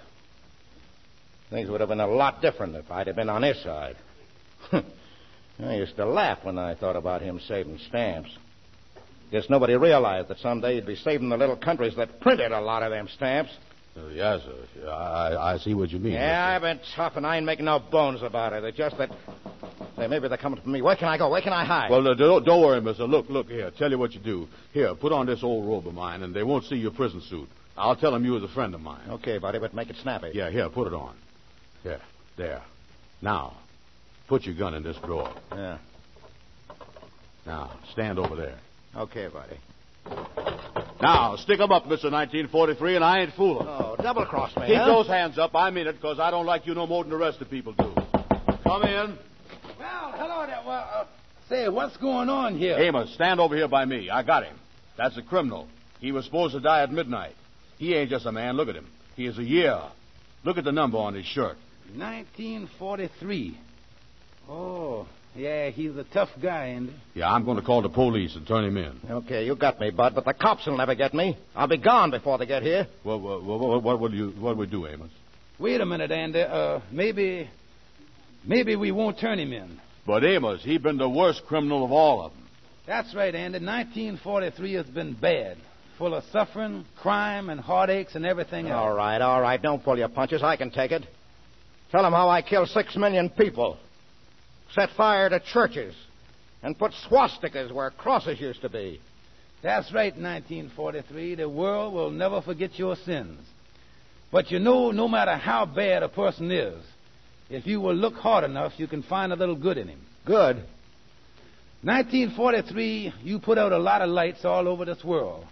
Things 1.49 1.69
would 1.69 1.81
have 1.81 1.89
been 1.89 1.99
a 1.99 2.07
lot 2.07 2.41
different 2.41 2.75
if 2.75 2.89
I'd 2.89 3.07
have 3.07 3.15
been 3.15 3.29
on 3.29 3.43
his 3.43 3.61
side. 3.61 3.97
I 4.71 5.75
used 5.75 5.97
to 5.97 6.05
laugh 6.05 6.39
when 6.43 6.57
I 6.57 6.75
thought 6.75 6.95
about 6.95 7.21
him 7.21 7.39
saving 7.47 7.77
stamps. 7.89 8.29
Guess 9.31 9.49
nobody 9.49 9.75
realized 9.75 10.29
that 10.29 10.39
someday 10.39 10.75
he'd 10.75 10.85
be 10.85 10.95
saving 10.95 11.29
the 11.29 11.37
little 11.37 11.55
countries 11.55 11.95
that 11.97 12.19
printed 12.19 12.51
a 12.51 12.61
lot 12.61 12.83
of 12.83 12.91
them 12.91 13.07
stamps. 13.15 13.51
Uh, 13.95 14.07
yes, 14.07 14.41
sir. 14.43 14.89
I, 14.89 15.53
I 15.53 15.57
see 15.57 15.73
what 15.73 15.89
you 15.89 15.99
mean. 15.99 16.13
Yeah. 16.13 16.47
I've 16.47 16.61
been 16.61 16.79
tough, 16.95 17.17
and 17.17 17.27
I 17.27 17.37
ain't 17.37 17.45
making 17.45 17.65
no 17.65 17.79
bones 17.79 18.23
about 18.23 18.53
it. 18.53 18.63
It's 18.63 18.77
just 18.77 18.97
that. 18.97 19.09
Say, 20.01 20.07
maybe 20.07 20.27
they're 20.27 20.37
coming 20.37 20.59
for 20.59 20.67
me. 20.67 20.81
Where 20.81 20.95
can 20.95 21.07
I 21.07 21.19
go? 21.19 21.29
Where 21.29 21.43
can 21.43 21.53
I 21.53 21.63
hide? 21.63 21.91
Well, 21.91 22.07
uh, 22.07 22.15
don't, 22.15 22.43
don't 22.43 22.59
worry, 22.59 22.81
mister. 22.81 23.03
Look, 23.03 23.29
look 23.29 23.47
here. 23.47 23.69
Tell 23.77 23.91
you 23.91 23.99
what 23.99 24.13
you 24.13 24.19
do. 24.19 24.47
Here, 24.73 24.95
put 24.95 25.11
on 25.11 25.27
this 25.27 25.43
old 25.43 25.67
robe 25.67 25.87
of 25.87 25.93
mine, 25.93 26.23
and 26.23 26.33
they 26.33 26.41
won't 26.41 26.65
see 26.65 26.75
your 26.75 26.89
prison 26.89 27.21
suit. 27.21 27.47
I'll 27.77 27.95
tell 27.95 28.11
them 28.11 28.25
you 28.25 28.31
was 28.31 28.41
a 28.41 28.47
friend 28.47 28.73
of 28.73 28.81
mine. 28.81 29.07
okay, 29.11 29.37
buddy, 29.37 29.59
but 29.59 29.75
make 29.75 29.91
it 29.91 29.95
snappy. 30.01 30.31
Yeah, 30.33 30.49
here, 30.49 30.69
put 30.69 30.87
it 30.87 30.93
on. 30.93 31.15
Here, 31.83 32.01
there. 32.35 32.63
Now, 33.21 33.57
put 34.27 34.43
your 34.43 34.55
gun 34.55 34.73
in 34.73 34.81
this 34.81 34.97
drawer. 35.05 35.31
Yeah. 35.51 35.77
Now, 37.45 37.79
stand 37.91 38.17
over 38.17 38.35
there. 38.35 38.57
Okay, 38.97 39.27
buddy. 39.31 39.57
Now, 40.99 41.35
stick 41.35 41.59
'em 41.59 41.71
up, 41.71 41.83
Mr. 41.83 42.11
1943, 42.11 42.95
and 42.95 43.05
I 43.05 43.19
ain't 43.19 43.33
fooling. 43.35 43.67
Oh, 43.67 43.95
double 44.01 44.25
cross 44.25 44.55
me. 44.55 44.65
Keep 44.65 44.77
huh? 44.77 44.85
those 44.85 45.07
hands 45.07 45.37
up. 45.37 45.55
I 45.55 45.69
mean 45.69 45.85
it, 45.85 45.93
because 45.93 46.19
I 46.19 46.31
don't 46.31 46.47
like 46.47 46.65
you 46.65 46.73
no 46.73 46.87
more 46.87 47.03
than 47.03 47.11
the 47.11 47.17
rest 47.17 47.39
of 47.39 47.51
people 47.51 47.73
do. 47.73 47.93
Come 48.63 48.83
in. 48.83 49.17
Well, 49.81 50.13
hello 50.15 50.45
there. 50.45 50.61
Well, 50.63 50.89
uh, 50.93 51.05
say, 51.49 51.67
what's 51.67 51.97
going 51.97 52.29
on 52.29 52.55
here? 52.55 52.77
Amos, 52.77 53.11
stand 53.15 53.39
over 53.39 53.55
here 53.55 53.67
by 53.67 53.83
me. 53.83 54.11
I 54.11 54.21
got 54.21 54.43
him. 54.43 54.55
That's 54.95 55.17
a 55.17 55.23
criminal. 55.23 55.67
He 55.99 56.11
was 56.11 56.23
supposed 56.25 56.53
to 56.53 56.59
die 56.59 56.83
at 56.83 56.91
midnight. 56.91 57.33
He 57.79 57.95
ain't 57.95 58.11
just 58.11 58.27
a 58.27 58.31
man. 58.31 58.57
Look 58.57 58.69
at 58.69 58.75
him. 58.75 58.85
He 59.15 59.25
is 59.25 59.39
a 59.39 59.43
year. 59.43 59.81
Look 60.43 60.59
at 60.59 60.65
the 60.65 60.71
number 60.71 60.99
on 60.99 61.15
his 61.15 61.25
shirt. 61.25 61.57
1943. 61.95 63.57
Oh, 64.47 65.07
yeah, 65.35 65.71
he's 65.71 65.95
a 65.95 66.03
tough 66.03 66.29
guy, 66.39 66.67
Andy. 66.67 66.93
Yeah, 67.15 67.31
I'm 67.31 67.43
going 67.43 67.57
to 67.57 67.63
call 67.63 67.81
the 67.81 67.89
police 67.89 68.35
and 68.35 68.45
turn 68.45 68.63
him 68.65 68.77
in. 68.77 68.99
Okay, 69.09 69.47
you 69.47 69.55
got 69.55 69.79
me, 69.79 69.89
Bud, 69.89 70.13
but 70.13 70.25
the 70.25 70.33
cops 70.35 70.67
will 70.67 70.77
never 70.77 70.93
get 70.93 71.15
me. 71.15 71.35
I'll 71.55 71.67
be 71.67 71.77
gone 71.77 72.11
before 72.11 72.37
they 72.37 72.45
get 72.45 72.61
here. 72.61 72.85
What, 73.01 73.19
what, 73.19 73.43
what, 73.43 73.81
what 73.81 73.99
would 73.99 74.13
you 74.13 74.29
what 74.39 74.57
would 74.57 74.69
we 74.69 74.71
do, 74.71 74.85
Amos? 74.85 75.09
Wait 75.57 75.81
a 75.81 75.85
minute, 75.87 76.11
Andy. 76.11 76.41
Uh, 76.41 76.81
maybe, 76.91 77.49
maybe 78.45 78.75
we 78.75 78.91
won't 78.91 79.19
turn 79.19 79.39
him 79.39 79.53
in. 79.53 79.79
But 80.05 80.23
Amos, 80.23 80.63
he 80.63 80.77
been 80.77 80.97
the 80.97 81.09
worst 81.09 81.43
criminal 81.47 81.85
of 81.85 81.91
all 81.91 82.21
of 82.21 82.31
them. 82.31 82.47
That's 82.87 83.13
right, 83.13 83.33
Andy. 83.33 83.59
1943 83.59 84.73
has 84.73 84.85
been 84.87 85.13
bad. 85.13 85.57
Full 85.97 86.15
of 86.15 86.23
suffering, 86.31 86.85
crime, 86.97 87.49
and 87.49 87.59
heartaches 87.59 88.15
and 88.15 88.25
everything 88.25 88.67
else. 88.67 88.81
All 88.81 88.93
right, 88.93 89.21
all 89.21 89.39
right. 89.39 89.61
Don't 89.61 89.83
pull 89.83 89.97
your 89.97 90.09
punches. 90.09 90.41
I 90.41 90.55
can 90.55 90.71
take 90.71 90.91
it. 90.91 91.05
Tell 91.91 92.01
them 92.01 92.13
how 92.13 92.29
I 92.29 92.41
killed 92.41 92.69
six 92.69 92.95
million 92.95 93.29
people, 93.29 93.77
set 94.73 94.89
fire 94.97 95.29
to 95.29 95.39
churches, 95.39 95.93
and 96.63 96.77
put 96.77 96.93
swastikas 97.07 97.71
where 97.71 97.91
crosses 97.91 98.39
used 98.39 98.61
to 98.61 98.69
be. 98.69 98.99
That's 99.61 99.93
right, 99.93 100.13
1943. 100.13 101.35
The 101.35 101.49
world 101.49 101.93
will 101.93 102.09
never 102.09 102.41
forget 102.41 102.79
your 102.79 102.95
sins. 102.95 103.39
But 104.31 104.49
you 104.49 104.59
know, 104.59 104.91
no 104.91 105.07
matter 105.07 105.35
how 105.35 105.65
bad 105.65 106.01
a 106.01 106.09
person 106.09 106.49
is, 106.49 106.81
if 107.51 107.67
you 107.67 107.81
will 107.81 107.93
look 107.93 108.15
hard 108.15 108.45
enough, 108.45 108.71
you 108.77 108.87
can 108.87 109.03
find 109.03 109.33
a 109.33 109.35
little 109.35 109.55
good 109.55 109.77
in 109.77 109.89
him. 109.89 109.99
Good. 110.25 110.55
1943, 111.83 113.13
you 113.23 113.39
put 113.39 113.57
out 113.57 113.73
a 113.73 113.77
lot 113.77 114.01
of 114.01 114.09
lights 114.09 114.45
all 114.45 114.67
over 114.67 114.85
this 114.85 115.03
world. 115.03 115.45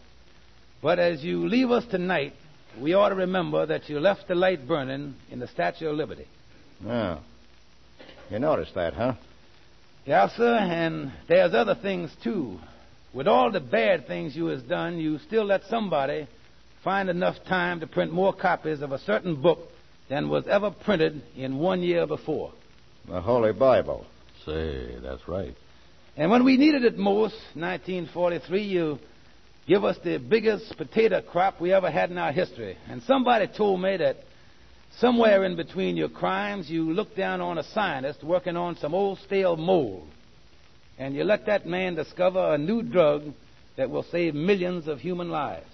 But 0.82 0.98
as 0.98 1.22
you 1.24 1.48
leave 1.48 1.72
us 1.72 1.86
tonight, 1.92 2.34
we 2.80 2.94
ought 2.94 3.10
to 3.10 3.16
remember 3.16 3.66
that 3.66 3.90
you 3.90 4.00
left 4.00 4.30
the 4.30 4.36
light 4.36 4.66
burning 4.66 5.16
in 5.30 5.40
the 5.40 5.48
Statue 5.48 5.88
of 5.88 5.98
Liberty. 5.98 6.26
Yeah. 6.86 7.20
You 8.30 8.40
noticed 8.40 8.76
that, 8.76 8.94
huh? 8.94 9.16
Yes, 10.06 10.32
sir, 10.38 10.56
and 10.56 11.12
there's 11.28 11.54
other 11.54 11.76
things 11.76 12.12
too. 12.24 12.60
With 13.14 13.28
all 13.28 13.52
the 13.52 13.60
bad 13.60 14.08
things 14.08 14.36
you 14.38 14.46
has 14.46 14.62
done, 14.64 15.00
you 15.00 15.20
still 15.20 15.44
let 15.44 15.64
somebody 15.66 16.28
find 16.82 17.10
enough 17.10 17.36
time 17.50 17.82
to 17.82 17.88
print 17.88 18.14
more 18.14 18.32
copies 18.32 18.82
of 18.82 18.94
a 18.94 19.00
certain 19.00 19.42
book 19.42 19.60
than 20.10 20.30
was 20.30 20.46
ever 20.48 20.72
printed 20.72 21.22
in 21.36 21.58
one 21.58 21.82
year 21.82 22.08
before. 22.08 22.52
The 23.08 23.22
Holy 23.22 23.54
Bible. 23.54 24.06
Say, 24.46 24.98
that's 25.02 25.28
right. 25.28 25.56
And 26.18 26.32
when 26.32 26.44
we 26.44 26.58
needed 26.58 26.84
it 26.84 26.98
most, 26.98 27.36
1943, 27.54 28.62
you 28.64 29.00
give 29.68 29.84
us 29.86 29.98
the 30.04 30.18
biggest 30.18 30.76
potato 30.78 31.22
crop 31.22 31.62
we 31.62 31.72
ever 31.72 31.90
had 31.92 32.10
in 32.10 32.18
our 32.18 32.32
history. 32.32 32.78
And 32.90 33.04
somebody 33.04 33.48
told 33.48 33.82
me 33.82 33.98
that 33.98 34.18
somewhere 34.98 35.44
in 35.44 35.56
between 35.56 35.96
your 35.96 36.10
crimes, 36.10 36.70
you 36.70 36.92
looked 36.92 37.16
down 37.16 37.40
on 37.42 37.58
a 37.58 37.64
scientist 37.64 38.24
working 38.24 38.58
on 38.58 38.78
some 38.78 38.94
old 38.94 39.20
stale 39.20 39.56
mold. 39.56 40.08
And 40.98 41.16
you 41.16 41.24
let 41.24 41.46
that 41.46 41.66
man 41.66 41.96
discover 41.96 42.54
a 42.54 42.58
new 42.58 42.82
drug 42.82 43.24
that 43.78 43.90
will 43.90 44.04
save 44.04 44.34
millions 44.34 44.88
of 44.88 45.00
human 45.00 45.30
lives. 45.30 45.69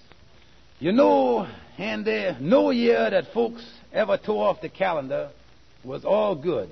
You 0.79 0.91
know, 0.91 1.47
Andy, 1.77 2.35
no 2.41 2.69
year 2.69 3.09
that 3.09 3.31
folks 3.33 3.65
ever 3.93 4.17
tore 4.17 4.49
off 4.49 4.61
the 4.61 4.67
calendar 4.67 5.29
was 5.85 6.03
all 6.03 6.35
good. 6.35 6.69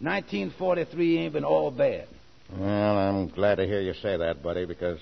1943 0.00 1.18
ain't 1.18 1.32
been 1.34 1.44
all 1.44 1.70
bad. 1.70 2.08
Well, 2.56 2.98
I'm 2.98 3.28
glad 3.28 3.56
to 3.56 3.66
hear 3.66 3.80
you 3.80 3.94
say 3.94 4.16
that, 4.16 4.42
buddy, 4.42 4.64
because 4.64 4.98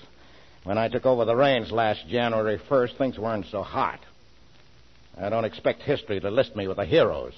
when 0.63 0.77
I 0.77 0.87
took 0.87 1.07
over 1.07 1.25
the 1.25 1.35
reins 1.35 1.71
last 1.71 2.07
January 2.07 2.59
1st, 2.69 2.97
things 2.97 3.17
weren't 3.17 3.47
so 3.47 3.63
hot. 3.63 3.99
I 5.19 5.29
don't 5.29 5.45
expect 5.45 5.81
history 5.81 6.19
to 6.19 6.29
list 6.29 6.55
me 6.55 6.67
with 6.67 6.77
the 6.77 6.85
heroes. 6.85 7.33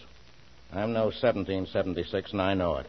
I'm 0.74 0.92
no 0.92 1.06
1776, 1.06 2.34
and 2.34 2.42
I 2.42 2.56
know 2.56 2.76
it. 2.76 2.88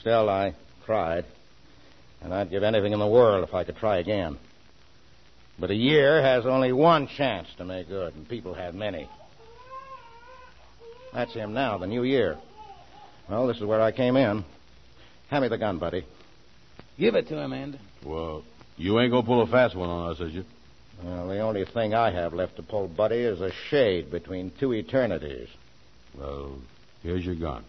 Still, 0.00 0.28
I 0.28 0.54
tried, 0.84 1.24
and 2.20 2.34
I'd 2.34 2.50
give 2.50 2.62
anything 2.62 2.92
in 2.92 2.98
the 2.98 3.06
world 3.06 3.42
if 3.48 3.54
I 3.54 3.64
could 3.64 3.76
try 3.76 3.96
again. 3.98 4.36
But 5.58 5.70
a 5.70 5.74
year 5.74 6.20
has 6.20 6.46
only 6.46 6.72
one 6.72 7.06
chance 7.06 7.48
to 7.58 7.64
make 7.64 7.88
good, 7.88 8.14
and 8.14 8.28
people 8.28 8.54
have 8.54 8.74
many. 8.74 9.08
That's 11.12 11.32
him 11.32 11.54
now, 11.54 11.78
the 11.78 11.86
new 11.86 12.02
year. 12.02 12.36
Well, 13.28 13.46
this 13.46 13.58
is 13.58 13.64
where 13.64 13.80
I 13.80 13.92
came 13.92 14.16
in. 14.16 14.44
Hand 15.28 15.42
me 15.42 15.48
the 15.48 15.58
gun, 15.58 15.78
buddy. 15.78 16.04
Give 16.98 17.14
it 17.14 17.28
to 17.28 17.38
him, 17.38 17.52
Andy. 17.52 17.78
Well, 18.04 18.42
you 18.76 18.98
ain't 18.98 19.12
gonna 19.12 19.26
pull 19.26 19.42
a 19.42 19.46
fast 19.46 19.76
one 19.76 19.88
on 19.88 20.10
us, 20.10 20.20
is 20.20 20.34
you? 20.34 20.44
Well, 21.02 21.28
the 21.28 21.38
only 21.40 21.64
thing 21.64 21.94
I 21.94 22.10
have 22.10 22.34
left 22.34 22.56
to 22.56 22.62
pull, 22.62 22.88
buddy, 22.88 23.16
is 23.16 23.40
a 23.40 23.52
shade 23.68 24.10
between 24.10 24.52
two 24.58 24.74
eternities. 24.74 25.48
Well, 26.18 26.56
here's 27.02 27.24
your 27.24 27.34
gun. 27.36 27.64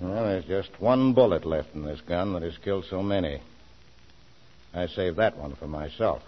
Well, 0.00 0.24
there's 0.24 0.44
just 0.44 0.70
one 0.80 1.12
bullet 1.12 1.44
left 1.44 1.74
in 1.74 1.84
this 1.84 2.00
gun 2.02 2.32
that 2.34 2.42
has 2.42 2.56
killed 2.58 2.84
so 2.88 3.02
many. 3.02 3.40
I 4.72 4.86
saved 4.86 5.16
that 5.16 5.36
one 5.36 5.54
for 5.56 5.66
myself. 5.66 6.22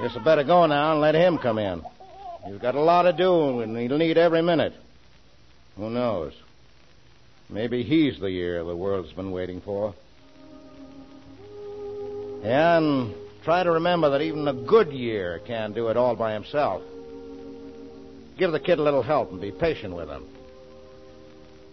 Guess 0.00 0.16
I 0.16 0.24
better 0.24 0.44
go 0.44 0.66
now 0.66 0.92
and 0.92 1.00
let 1.00 1.14
him 1.14 1.38
come 1.38 1.58
in. 1.58 1.82
He's 2.46 2.58
got 2.58 2.74
a 2.74 2.80
lot 2.80 3.02
to 3.02 3.12
do, 3.12 3.60
and 3.60 3.76
he'll 3.76 3.96
need 3.96 4.18
every 4.18 4.42
minute. 4.42 4.74
Who 5.76 5.88
knows? 5.88 6.32
Maybe 7.48 7.82
he's 7.82 8.18
the 8.18 8.30
year 8.30 8.64
the 8.64 8.76
world's 8.76 9.12
been 9.12 9.30
waiting 9.30 9.60
for. 9.60 9.94
And 12.42 13.14
try 13.44 13.62
to 13.62 13.72
remember 13.72 14.10
that 14.10 14.20
even 14.20 14.48
a 14.48 14.52
good 14.52 14.92
year 14.92 15.40
can't 15.46 15.74
do 15.74 15.88
it 15.88 15.96
all 15.96 16.16
by 16.16 16.34
himself. 16.34 16.82
Give 18.38 18.50
the 18.50 18.60
kid 18.60 18.78
a 18.78 18.82
little 18.82 19.02
help 19.02 19.30
and 19.30 19.40
be 19.40 19.52
patient 19.52 19.94
with 19.94 20.08
him. 20.08 20.26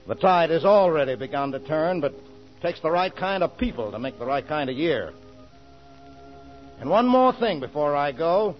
The 0.07 0.15
tide 0.15 0.49
has 0.51 0.63
already 0.63 1.15
begun 1.15 1.51
to 1.53 1.59
turn, 1.59 2.01
but 2.01 2.13
it 2.13 2.61
takes 2.61 2.79
the 2.81 2.91
right 2.91 3.15
kind 3.15 3.43
of 3.43 3.57
people 3.57 3.91
to 3.91 3.99
make 3.99 4.19
the 4.19 4.25
right 4.25 4.47
kind 4.47 4.69
of 4.69 4.77
year. 4.77 5.13
And 6.81 6.89
one 6.89 7.07
more 7.07 7.31
thing 7.31 7.59
before 7.59 7.95
I 7.95 8.11
go. 8.11 8.55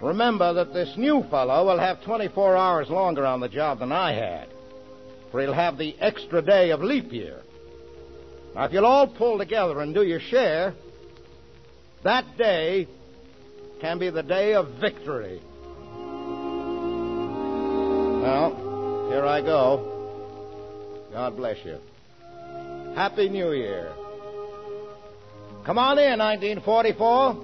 Remember 0.00 0.54
that 0.54 0.72
this 0.72 0.96
new 0.96 1.24
fellow 1.24 1.66
will 1.66 1.80
have 1.80 2.04
24 2.04 2.56
hours 2.56 2.88
longer 2.88 3.26
on 3.26 3.40
the 3.40 3.48
job 3.48 3.80
than 3.80 3.90
I 3.90 4.12
had, 4.12 4.46
for 5.32 5.40
he'll 5.40 5.52
have 5.52 5.78
the 5.78 5.96
extra 5.98 6.40
day 6.40 6.70
of 6.70 6.80
leap 6.80 7.12
year. 7.12 7.40
Now, 8.54 8.64
if 8.64 8.72
you'll 8.72 8.86
all 8.86 9.08
pull 9.08 9.36
together 9.36 9.80
and 9.80 9.92
do 9.92 10.04
your 10.04 10.20
share, 10.20 10.72
that 12.04 12.38
day 12.38 12.86
can 13.80 13.98
be 13.98 14.10
the 14.10 14.22
day 14.22 14.54
of 14.54 14.68
victory. 14.80 15.40
Well, 18.22 19.08
here 19.10 19.26
I 19.26 19.40
go. 19.42 21.08
God 21.12 21.36
bless 21.36 21.58
you. 21.64 21.78
Happy 22.94 23.28
New 23.28 23.50
Year. 23.50 23.92
Come 25.70 25.78
on 25.78 26.00
in, 26.00 26.18
1944. 26.18 27.36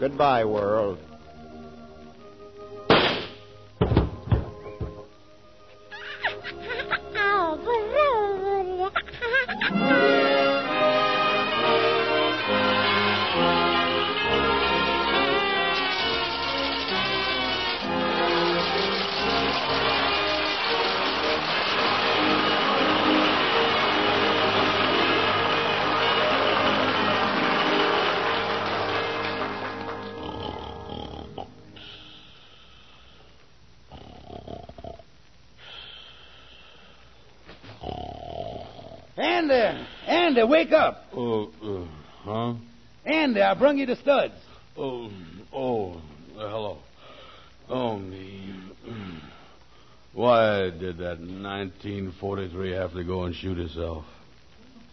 Goodbye, 0.00 0.44
world. 0.44 0.98
Oh, 7.18 7.56
Andy, 39.50 39.86
Andy, 40.06 40.42
wake 40.44 40.72
up. 40.72 41.04
Oh, 41.14 41.50
uh, 41.62 41.86
huh? 42.24 42.54
Andy, 43.04 43.40
I 43.40 43.54
brung 43.54 43.78
you 43.78 43.86
the 43.86 43.96
studs. 43.96 44.34
Oh, 44.76 45.10
oh, 45.52 46.00
hello. 46.34 46.78
Oh, 47.68 47.98
me. 47.98 48.54
Why 50.12 50.70
did 50.70 50.98
that 50.98 51.20
1943 51.20 52.72
have 52.72 52.92
to 52.94 53.04
go 53.04 53.24
and 53.24 53.34
shoot 53.34 53.58
himself? 53.58 54.04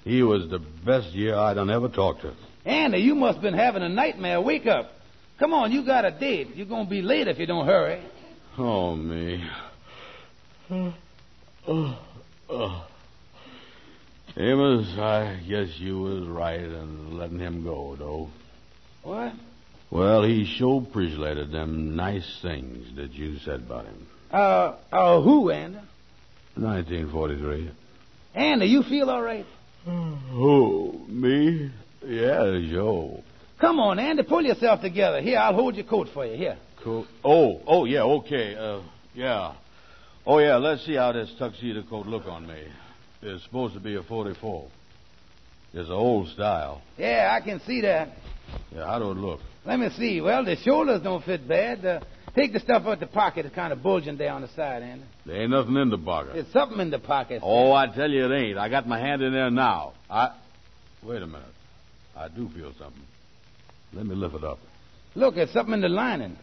He 0.04 0.22
was 0.22 0.50
the 0.50 0.60
best 0.86 1.08
year 1.10 1.36
I 1.36 1.54
done 1.54 1.70
ever 1.70 1.88
talked 1.88 2.22
to. 2.22 2.34
Andy, 2.66 3.00
you 3.00 3.16
must 3.16 3.36
have 3.36 3.42
been 3.42 3.54
having 3.54 3.82
a 3.84 3.90
nightmare. 3.90 4.42
Wake 4.42 4.68
up. 4.68 4.92
Come 5.40 5.54
on, 5.54 5.72
you 5.72 5.86
got 5.86 6.06
a 6.06 6.12
date. 6.12 6.56
You're 6.56 6.68
going 6.68 6.86
to 6.86 6.90
be 6.90 7.02
late 7.02 7.28
if 7.28 7.40
you 7.40 7.46
don't 7.46 7.66
hurry. 7.66 8.04
Oh, 8.58 8.96
me. 8.96 9.44
Oh, 11.68 11.98
oh. 12.50 12.88
Amos, 14.36 14.88
I 14.98 15.40
guess 15.48 15.78
you 15.78 16.00
was 16.00 16.28
right 16.28 16.60
in 16.60 17.18
letting 17.18 17.40
him 17.40 17.64
go, 17.64 17.96
though. 17.96 18.30
What? 19.04 19.34
Well, 19.92 20.24
he 20.24 20.46
sure 20.58 20.82
appreciated 20.82 21.52
them 21.52 21.96
nice 21.96 22.40
things 22.42 22.96
that 22.96 23.12
you 23.14 23.38
said 23.40 23.62
about 23.62 23.86
him. 23.86 24.08
Uh, 24.32 24.76
uh, 24.92 25.22
who, 25.22 25.52
Andy? 25.52 25.78
1943. 26.56 27.72
Andy, 28.34 28.66
you 28.66 28.82
feel 28.82 29.12
all 29.12 29.22
right? 29.22 29.46
Who, 29.86 31.06
me? 31.08 31.72
Yeah, 32.04 32.60
Joe. 32.72 33.24
Come 33.60 33.80
on, 33.80 34.00
Andy, 34.00 34.24
pull 34.24 34.42
yourself 34.42 34.82
together. 34.82 35.22
Here, 35.22 35.38
I'll 35.38 35.54
hold 35.54 35.76
your 35.76 35.86
coat 35.86 36.08
for 36.12 36.26
you. 36.26 36.36
Here. 36.36 36.58
Cool. 36.84 37.06
Oh, 37.24 37.62
oh, 37.68 37.86
yeah, 37.86 38.02
okay. 38.02 38.56
Uh, 38.56 38.82
yeah. 39.14 39.54
Oh, 40.26 40.40
yeah, 40.40 40.56
let's 40.56 40.86
see 40.86 40.96
how 40.96 41.12
this 41.12 41.32
tuxedo 41.38 41.84
coat 41.84 42.08
look 42.08 42.26
on 42.26 42.48
me. 42.48 42.64
It's 43.26 43.44
supposed 43.46 43.74
to 43.74 43.80
be 43.80 43.96
a 43.96 44.04
44. 44.04 44.68
It's 45.74 45.88
an 45.88 45.96
old 45.96 46.28
style. 46.30 46.82
Yeah, 46.98 47.38
I 47.40 47.44
can 47.44 47.62
see 47.62 47.82
that. 47.82 48.10
Yeah, 48.72 48.86
how 48.86 49.00
do 49.00 49.12
it 49.12 49.18
look? 49.18 49.40
Let 49.66 49.80
me 49.80 49.90
see. 49.98 50.20
Well, 50.20 50.44
the 50.44 50.58
shoulders 50.58 51.02
don't 51.02 51.24
fit 51.24 51.48
bad. 51.48 51.86
Uh, 51.86 52.00
take 52.36 52.52
the 52.52 52.60
stuff 52.60 52.84
out 52.86 53.00
the 53.00 53.08
pocket. 53.08 53.46
It's 53.46 53.56
kind 53.56 53.72
of 53.72 53.82
bulging 53.82 54.18
down 54.18 54.42
the 54.42 54.50
side, 54.50 54.84
Andy. 54.84 55.06
There 55.26 55.42
ain't 55.42 55.52
nothing 55.52 55.78
in 55.78 55.90
the 55.90 55.98
pocket. 55.98 56.34
There's 56.34 56.52
something 56.52 56.80
in 56.80 56.92
the 56.92 57.00
pocket. 57.00 57.42
Oh, 57.44 57.72
I 57.72 57.88
tell 57.88 58.10
you 58.10 58.26
it 58.26 58.38
ain't. 58.38 58.58
I 58.58 58.68
got 58.68 58.88
my 58.88 59.00
hand 59.00 59.22
in 59.22 59.32
there 59.32 59.50
now. 59.50 59.94
I. 60.10 60.36
Wait 61.02 61.22
a 61.22 61.28
minute. 61.28 61.48
I 62.16 62.28
do 62.28 62.50
feel 62.50 62.74
something. 62.78 63.02
Let 63.94 64.06
me 64.06 64.16
lift 64.16 64.36
it 64.36 64.44
up. 64.44 64.60
Look, 65.16 65.36
there's 65.36 65.52
something 65.52 65.76
in 65.76 65.82
the 65.82 65.90
lining. 65.90 66.38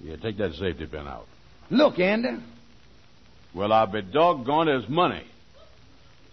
Yeah, 0.00 0.16
take 0.16 0.38
that 0.38 0.52
safety 0.54 0.86
pin 0.86 1.08
out. 1.08 1.26
Look, 1.70 1.98
Andy. 1.98 2.42
Well, 3.54 3.72
I'll 3.72 3.86
be 3.86 4.02
doggone 4.02 4.66
there's 4.66 4.88
money. 4.88 5.24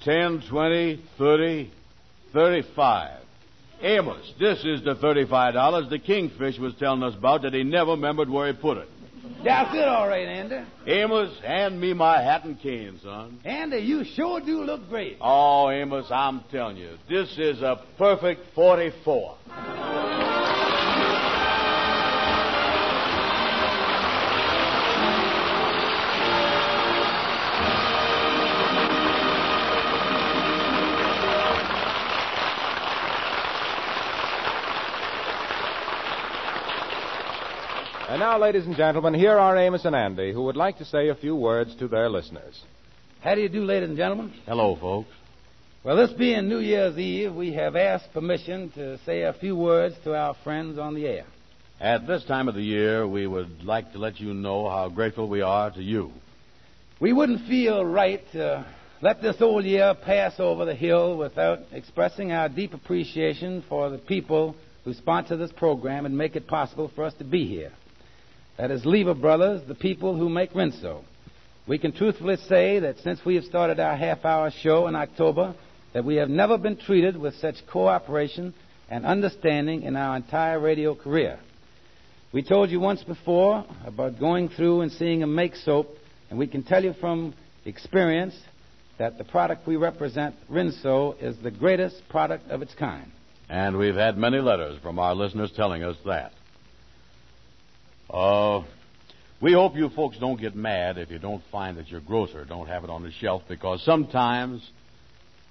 Ten, 0.04 0.42
twenty, 0.50 1.00
thirty, 1.18 1.72
thirty-five. 2.34 3.20
Amos, 3.84 4.34
this 4.40 4.60
is 4.64 4.84
the 4.84 4.96
thirty-five 4.96 5.54
dollars 5.54 5.90
the 5.90 6.00
kingfish 6.00 6.58
was 6.58 6.74
telling 6.80 7.04
us 7.04 7.16
about 7.16 7.44
that 7.44 7.54
he 7.54 7.64
never 7.64 7.92
remembered 7.92 8.30
where 8.30 8.52
he 8.52 8.54
put 8.60 8.78
it. 8.78 8.90
That's 9.44 9.74
it, 9.76 9.88
all 9.88 10.08
right, 10.08 10.28
Andy. 10.28 10.62
Amos, 10.88 11.40
hand 11.42 11.80
me 11.80 11.94
my 11.94 12.22
hat 12.22 12.44
and 12.46 12.60
cane, 12.60 13.00
son. 13.04 13.40
Andy, 13.44 13.78
you 13.78 14.04
sure 14.04 14.40
do 14.40 14.64
look 14.64 14.88
great. 14.90 15.18
Oh, 15.22 15.70
Amos, 15.70 16.06
I'm 16.12 16.44
telling 16.52 16.78
you, 16.78 16.98
this 17.10 17.30
is 17.38 17.62
a 17.62 17.82
perfect 17.98 18.42
44. 18.56 19.38
Now, 38.32 38.40
ladies 38.40 38.66
and 38.66 38.78
gentlemen, 38.78 39.14
here 39.14 39.38
are 39.38 39.58
Amos 39.58 39.84
and 39.84 39.94
Andy, 39.94 40.32
who 40.32 40.44
would 40.44 40.56
like 40.56 40.78
to 40.78 40.86
say 40.86 41.10
a 41.10 41.16
few 41.16 41.36
words 41.36 41.76
to 41.76 41.90
their 41.90 42.10
listeners. 42.10 42.64
How 43.20 43.36
do 43.36 43.42
you 43.42 43.50
do, 43.50 43.66
ladies 43.66 43.90
and 43.90 43.98
gentlemen? 43.98 44.34
Hello, 44.46 44.78
folks. 44.80 45.10
Well, 45.84 45.98
this 45.98 46.14
being 46.18 46.48
New 46.48 46.60
Year's 46.60 46.98
Eve, 46.98 47.36
we 47.36 47.52
have 47.56 47.76
asked 47.76 48.14
permission 48.14 48.72
to 48.76 48.98
say 49.00 49.24
a 49.24 49.34
few 49.34 49.58
words 49.58 49.96
to 50.06 50.16
our 50.16 50.34
friends 50.46 50.80
on 50.80 50.96
the 50.96 51.08
air. 51.08 51.26
At 51.82 52.08
this 52.08 52.24
time 52.24 52.48
of 52.48 52.56
the 52.56 52.62
year, 52.62 53.06
we 53.06 53.28
would 53.28 53.66
like 53.66 53.92
to 53.92 54.00
let 54.00 54.22
you 54.22 54.34
know 54.34 54.70
how 54.70 54.88
grateful 54.88 55.28
we 55.28 55.42
are 55.42 55.70
to 55.70 55.84
you. 55.84 56.10
We 57.02 57.12
wouldn't 57.12 57.50
feel 57.50 57.84
right 57.84 58.24
to 58.32 58.66
let 59.02 59.22
this 59.22 59.42
old 59.42 59.66
year 59.66 59.94
pass 59.94 60.36
over 60.40 60.64
the 60.64 60.76
hill 60.76 61.18
without 61.18 61.60
expressing 61.74 62.32
our 62.32 62.48
deep 62.48 62.74
appreciation 62.74 63.62
for 63.68 63.90
the 63.90 63.98
people 63.98 64.56
who 64.86 64.94
sponsor 64.94 65.36
this 65.36 65.52
program 65.52 66.06
and 66.06 66.18
make 66.18 66.38
it 66.38 66.48
possible 66.48 66.90
for 66.96 67.04
us 67.04 67.14
to 67.16 67.26
be 67.26 67.46
here. 67.46 67.74
That 68.58 68.72
is 68.72 68.86
Lever 68.86 69.14
Brothers, 69.14 69.62
the 69.68 69.76
people 69.76 70.16
who 70.16 70.30
make 70.30 70.54
Rinso. 70.54 71.04
We 71.68 71.78
can 71.78 71.94
truthfully 71.94 72.38
say 72.48 72.80
that 72.80 73.00
since 73.00 73.24
we 73.26 73.36
have 73.36 73.46
started 73.46 73.80
our 73.80 73.96
half 73.96 74.26
hour 74.26 74.52
show 74.52 74.88
in 74.88 74.96
October, 74.96 75.56
that 75.94 76.06
we 76.06 76.16
have 76.16 76.30
never 76.30 76.58
been 76.58 76.78
treated 76.78 77.18
with 77.18 77.36
such 77.36 77.56
cooperation 77.68 78.54
and 78.90 79.06
understanding 79.06 79.84
in 79.84 79.96
our 79.96 80.16
entire 80.16 80.60
radio 80.60 80.96
career. 80.96 81.40
We 82.34 82.44
told 82.44 82.70
you 82.70 82.80
once 82.80 83.04
before 83.04 83.66
about 83.86 84.20
going 84.20 84.50
through 84.50 84.82
and 84.82 84.92
seeing 84.92 85.24
a 85.24 85.28
make 85.28 85.56
soap, 85.56 85.88
and 86.30 86.38
we 86.38 86.48
can 86.48 86.64
tell 86.64 86.84
you 86.84 86.94
from 87.00 87.34
experience 87.66 88.36
that 88.98 89.18
the 89.18 89.24
product 89.24 89.66
we 89.66 89.76
represent, 89.76 90.36
Rinso, 90.50 91.16
is 91.22 91.36
the 91.42 91.52
greatest 91.52 92.02
product 92.10 92.50
of 92.50 92.62
its 92.62 92.74
kind. 92.76 93.12
And 93.50 93.78
we've 93.78 93.96
had 93.96 94.18
many 94.18 94.40
letters 94.40 94.80
from 94.82 95.00
our 95.00 95.16
listeners 95.16 95.52
telling 95.56 95.84
us 95.84 95.98
that. 96.06 96.32
Uh, 98.12 98.64
we 99.42 99.54
hope 99.54 99.76
you 99.76 99.90
folks 99.90 100.18
don't 100.20 100.40
get 100.40 100.54
mad 100.54 100.98
if 100.98 101.10
you 101.10 101.18
don't 101.18 101.42
find 101.52 101.78
that 101.78 101.88
your 101.88 102.02
grocer 102.02 102.44
don't 102.44 102.68
have 102.68 102.84
it 102.84 102.90
on 102.90 103.04
the 103.04 103.12
shelf 103.12 103.44
because 103.48 103.82
sometimes 103.84 104.70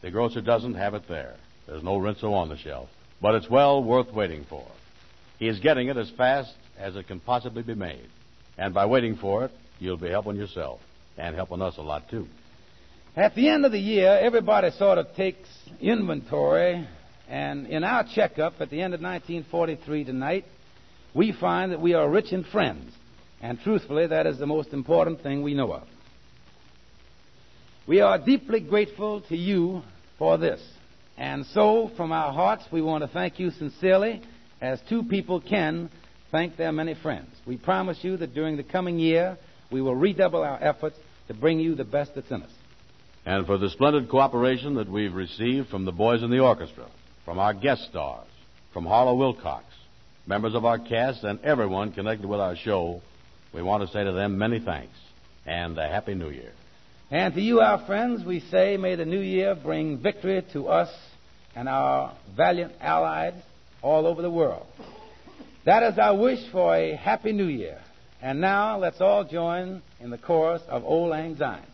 the 0.03 0.11
grocer 0.11 0.43
doesn't 0.43 0.75
have 0.75 0.95
it 0.95 1.05
there. 1.09 1.37
There's 1.67 1.83
no 1.83 1.99
Rinso 1.99 2.33
on 2.33 2.51
the 2.51 2.59
shelf. 2.59 2.89
But 3.23 3.35
it's 3.37 3.49
well 3.49 3.83
worth 3.83 4.13
waiting 4.13 4.45
for. 4.49 4.67
He 5.39 5.49
is 5.49 5.59
getting 5.59 5.89
it 5.89 5.97
as 5.97 6.11
fast 6.11 6.55
as 6.79 6.97
it 6.97 7.07
can 7.07 7.21
possibly 7.21 7.63
be 7.63 7.75
made. 7.75 8.09
And 8.59 8.75
by 8.75 8.87
waiting 8.87 9.17
for 9.17 9.47
it, 9.47 9.53
you'll 9.79 9.97
be 9.97 10.11
helping 10.11 10.37
yourself 10.37 10.81
and 11.17 11.35
helping 11.35 11.63
us 11.63 11.77
a 11.79 11.83
lot, 11.83 12.11
too. 12.11 12.27
At 13.17 13.35
the 13.35 13.49
end 13.49 13.65
of 13.65 13.73
the 13.73 13.79
year, 13.79 14.19
everybody 14.21 14.71
sort 14.73 14.99
of 14.99 15.15
takes 15.17 15.49
inventory, 15.81 16.87
and 17.29 17.67
in 17.67 17.85
our 17.85 18.05
checkup 18.15 18.61
at 18.61 18.71
the 18.71 18.83
end 18.83 18.95
of 18.95 19.01
1943 19.01 20.05
tonight, 20.05 20.45
we 21.15 21.33
find 21.33 21.73
that 21.73 21.81
we 21.81 21.95
are 21.95 22.09
rich 22.09 22.33
in 22.33 22.45
friends. 22.45 22.93
And 23.43 23.59
truthfully, 23.61 24.07
that 24.07 24.27
is 24.27 24.39
the 24.39 24.47
most 24.47 24.73
important 24.73 25.23
thing 25.23 25.43
we 25.43 25.55
know 25.55 25.73
of. 25.73 25.87
We 27.87 28.01
are 28.01 28.19
deeply 28.19 28.61
grateful 28.61 29.23
to 29.23 29.37
you 29.37 29.83
for 30.19 30.39
this. 30.39 30.61
And 31.17 31.47
so, 31.47 31.91
from 31.97 32.13
our 32.13 32.33
hearts, 32.33 32.65
we 32.71 32.83
want 32.83 33.03
to 33.03 33.09
thank 33.09 33.39
you 33.39 33.51
sincerely, 33.51 34.23
as 34.61 34.81
two 34.89 35.03
people 35.03 35.41
can 35.41 35.91
thank 36.31 36.57
their 36.57 36.73
many 36.73 36.95
friends. 36.95 37.31
We 37.47 37.57
promise 37.57 37.99
you 38.03 38.17
that 38.19 38.35
during 38.35 38.57
the 38.57 38.63
coming 38.63 38.99
year, 38.99 39.37
we 39.71 39.83
will 39.83 39.95
redouble 39.95 40.43
our 40.43 40.63
efforts 40.63 40.97
to 41.29 41.35
bring 41.35 41.61
you 41.61 41.75
the 41.75 41.85
best 41.85 42.15
that's 42.15 42.31
in 42.31 42.43
us. 42.43 42.51
And 43.27 43.47
for 43.47 43.59
the 43.59 43.71
splendid 43.71 44.09
cooperation 44.09 44.75
that 44.75 44.91
we've 44.91 45.15
received 45.15 45.69
from 45.69 45.85
the 45.85 45.93
boys 45.93 46.23
in 46.23 46.31
the 46.31 46.41
orchestra, 46.41 46.87
from 47.25 47.39
our 47.39 47.55
guest 47.55 47.85
stars, 47.91 48.27
from 48.73 48.87
Harlow 48.87 49.15
Wilcox, 49.15 49.65
members 50.27 50.55
of 50.55 50.65
our 50.65 50.79
cast, 50.79 51.25
and 51.25 51.41
everyone 51.41 51.93
connected 51.93 52.27
with 52.27 52.41
our 52.41 52.57
show, 52.57 53.01
we 53.53 53.63
want 53.63 53.87
to 53.87 53.93
say 53.93 54.05
to 54.05 54.13
them 54.13 54.39
many 54.39 54.61
thanks 54.61 54.97
and 55.47 55.77
a 55.79 55.89
Happy 55.89 56.15
New 56.15 56.31
Year. 56.31 56.53
And 57.11 57.35
to 57.35 57.41
you, 57.41 57.61
our 57.61 57.85
friends, 57.87 58.25
we 58.25 58.41
say, 58.41 58.77
may 58.77 58.95
the 58.95 59.05
new 59.05 59.21
year 59.21 59.57
bring 59.57 59.99
victory 59.99 60.45
to 60.53 60.69
us 60.69 60.89
and 61.57 61.69
our 61.69 62.15
valiant 62.37 62.75
allies 62.81 63.35
all 63.83 64.07
over 64.07 64.23
the 64.23 64.31
world. 64.31 64.67
That 65.65 65.83
is 65.83 65.99
our 65.99 66.17
wish 66.17 66.39
for 66.53 66.75
a 66.75 66.95
happy 66.95 67.33
new 67.33 67.47
year. 67.47 67.81
And 68.23 68.41
now 68.41 68.79
let's 68.79 69.01
all 69.01 69.25
join 69.25 69.83
in 69.99 70.11
the 70.11 70.19
chorus 70.19 70.63
of 70.69 70.85
Auld 70.85 71.11
Lang 71.11 71.37
Syne. 71.37 71.67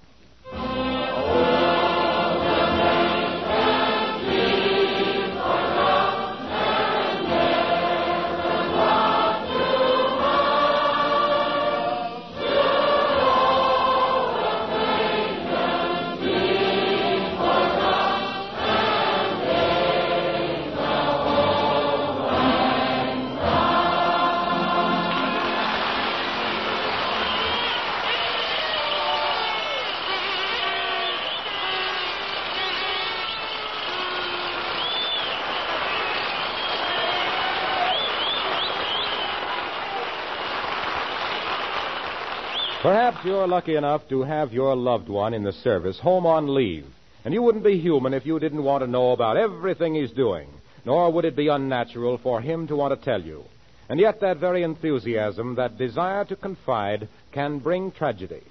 Perhaps 42.86 43.24
you're 43.24 43.48
lucky 43.48 43.74
enough 43.74 44.08
to 44.10 44.22
have 44.22 44.52
your 44.52 44.76
loved 44.76 45.08
one 45.08 45.34
in 45.34 45.42
the 45.42 45.50
service 45.50 45.98
home 45.98 46.24
on 46.24 46.54
leave, 46.54 46.86
and 47.24 47.34
you 47.34 47.42
wouldn't 47.42 47.64
be 47.64 47.80
human 47.80 48.14
if 48.14 48.24
you 48.24 48.38
didn't 48.38 48.62
want 48.62 48.84
to 48.84 48.86
know 48.86 49.10
about 49.10 49.36
everything 49.36 49.96
he's 49.96 50.12
doing, 50.12 50.46
nor 50.84 51.12
would 51.12 51.24
it 51.24 51.34
be 51.34 51.48
unnatural 51.48 52.16
for 52.18 52.40
him 52.40 52.68
to 52.68 52.76
want 52.76 52.96
to 52.96 53.04
tell 53.04 53.20
you. 53.20 53.42
And 53.88 53.98
yet, 53.98 54.20
that 54.20 54.36
very 54.36 54.62
enthusiasm, 54.62 55.56
that 55.56 55.76
desire 55.76 56.24
to 56.26 56.36
confide, 56.36 57.08
can 57.32 57.58
bring 57.58 57.90
tragedy. 57.90 58.44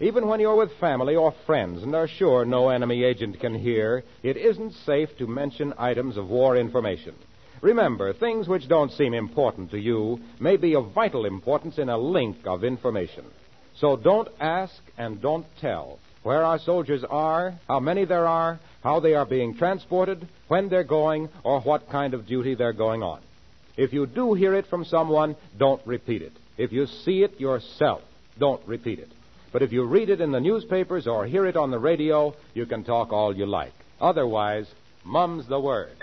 Even 0.00 0.26
when 0.26 0.40
you're 0.40 0.56
with 0.56 0.72
family 0.80 1.14
or 1.14 1.34
friends 1.44 1.82
and 1.82 1.94
are 1.94 2.08
sure 2.08 2.46
no 2.46 2.70
enemy 2.70 3.04
agent 3.04 3.40
can 3.40 3.54
hear, 3.54 4.04
it 4.22 4.38
isn't 4.38 4.72
safe 4.86 5.10
to 5.18 5.26
mention 5.26 5.74
items 5.76 6.16
of 6.16 6.30
war 6.30 6.56
information. 6.56 7.14
Remember, 7.60 8.14
things 8.14 8.48
which 8.48 8.68
don't 8.68 8.92
seem 8.92 9.12
important 9.12 9.70
to 9.72 9.78
you 9.78 10.18
may 10.40 10.56
be 10.56 10.76
of 10.76 10.92
vital 10.94 11.26
importance 11.26 11.76
in 11.76 11.90
a 11.90 11.98
link 11.98 12.38
of 12.46 12.64
information. 12.64 13.26
So 13.78 13.96
don't 13.96 14.28
ask 14.40 14.74
and 14.98 15.20
don't 15.20 15.46
tell 15.60 15.98
where 16.22 16.44
our 16.44 16.58
soldiers 16.58 17.02
are, 17.08 17.54
how 17.66 17.80
many 17.80 18.04
there 18.04 18.26
are, 18.26 18.60
how 18.82 19.00
they 19.00 19.14
are 19.14 19.26
being 19.26 19.56
transported, 19.56 20.28
when 20.48 20.68
they're 20.68 20.84
going, 20.84 21.28
or 21.42 21.60
what 21.60 21.88
kind 21.88 22.14
of 22.14 22.26
duty 22.26 22.54
they're 22.54 22.72
going 22.72 23.02
on. 23.02 23.20
If 23.76 23.92
you 23.92 24.06
do 24.06 24.34
hear 24.34 24.54
it 24.54 24.66
from 24.66 24.84
someone, 24.84 25.34
don't 25.58 25.84
repeat 25.86 26.22
it. 26.22 26.32
If 26.58 26.72
you 26.72 26.86
see 26.86 27.22
it 27.22 27.40
yourself, 27.40 28.02
don't 28.38 28.66
repeat 28.68 28.98
it. 28.98 29.10
But 29.52 29.62
if 29.62 29.72
you 29.72 29.84
read 29.84 30.10
it 30.10 30.20
in 30.20 30.32
the 30.32 30.40
newspapers 30.40 31.06
or 31.06 31.26
hear 31.26 31.46
it 31.46 31.56
on 31.56 31.70
the 31.70 31.78
radio, 31.78 32.34
you 32.54 32.66
can 32.66 32.84
talk 32.84 33.12
all 33.12 33.36
you 33.36 33.46
like. 33.46 33.72
Otherwise, 34.00 34.66
mum's 35.04 35.46
the 35.48 35.60
word. 35.60 35.96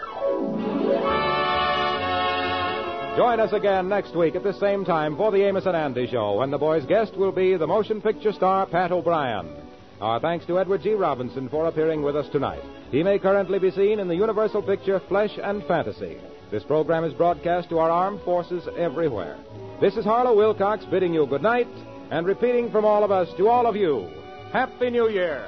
Join 3.20 3.42
us 3.42 3.52
again 3.52 3.90
next 3.90 4.16
week 4.16 4.36
at 4.36 4.44
the 4.44 4.58
same 4.62 4.86
time 4.86 5.18
for 5.18 5.30
the 5.30 5.44
Amos 5.44 5.66
and 5.66 5.76
Andy 5.76 6.08
Show, 6.08 6.36
when 6.36 6.52
the 6.52 6.58
boys' 6.58 6.86
guest 6.86 7.18
will 7.18 7.34
be 7.34 7.58
the 7.58 7.68
motion 7.68 8.02
picture 8.02 8.32
star 8.32 8.66
Pat 8.66 8.94
O'Brien. 8.94 9.46
Our 10.00 10.22
thanks 10.22 10.46
to 10.46 10.58
Edward 10.58 10.84
G. 10.84 10.94
Robinson 10.94 11.50
for 11.50 11.66
appearing 11.68 12.02
with 12.02 12.16
us 12.16 12.30
tonight. 12.32 12.62
He 12.92 13.04
may 13.04 13.20
currently 13.20 13.60
be 13.60 13.72
seen 13.72 14.00
in 14.00 14.08
the 14.08 14.16
Universal 14.16 14.62
picture 14.62 15.02
Flesh 15.10 15.38
and 15.44 15.62
Fantasy. 15.66 16.18
This 16.50 16.64
program 16.64 17.04
is 17.04 17.12
broadcast 17.14 17.68
to 17.72 17.80
our 17.80 17.92
armed 17.92 18.22
forces 18.22 18.66
everywhere. 18.78 19.38
This 19.82 19.98
is 19.98 20.06
Harlow 20.06 20.34
Wilcox 20.38 20.86
bidding 20.86 21.14
you 21.14 21.28
good 21.28 21.44
night 21.44 21.68
and 22.12 22.26
repeating 22.26 22.72
from 22.72 22.86
all 22.86 23.04
of 23.04 23.12
us 23.12 23.28
to 23.36 23.50
all 23.50 23.68
of 23.68 23.76
you, 23.76 24.10
Happy 24.54 24.92
New 24.92 25.10
Year! 25.10 25.46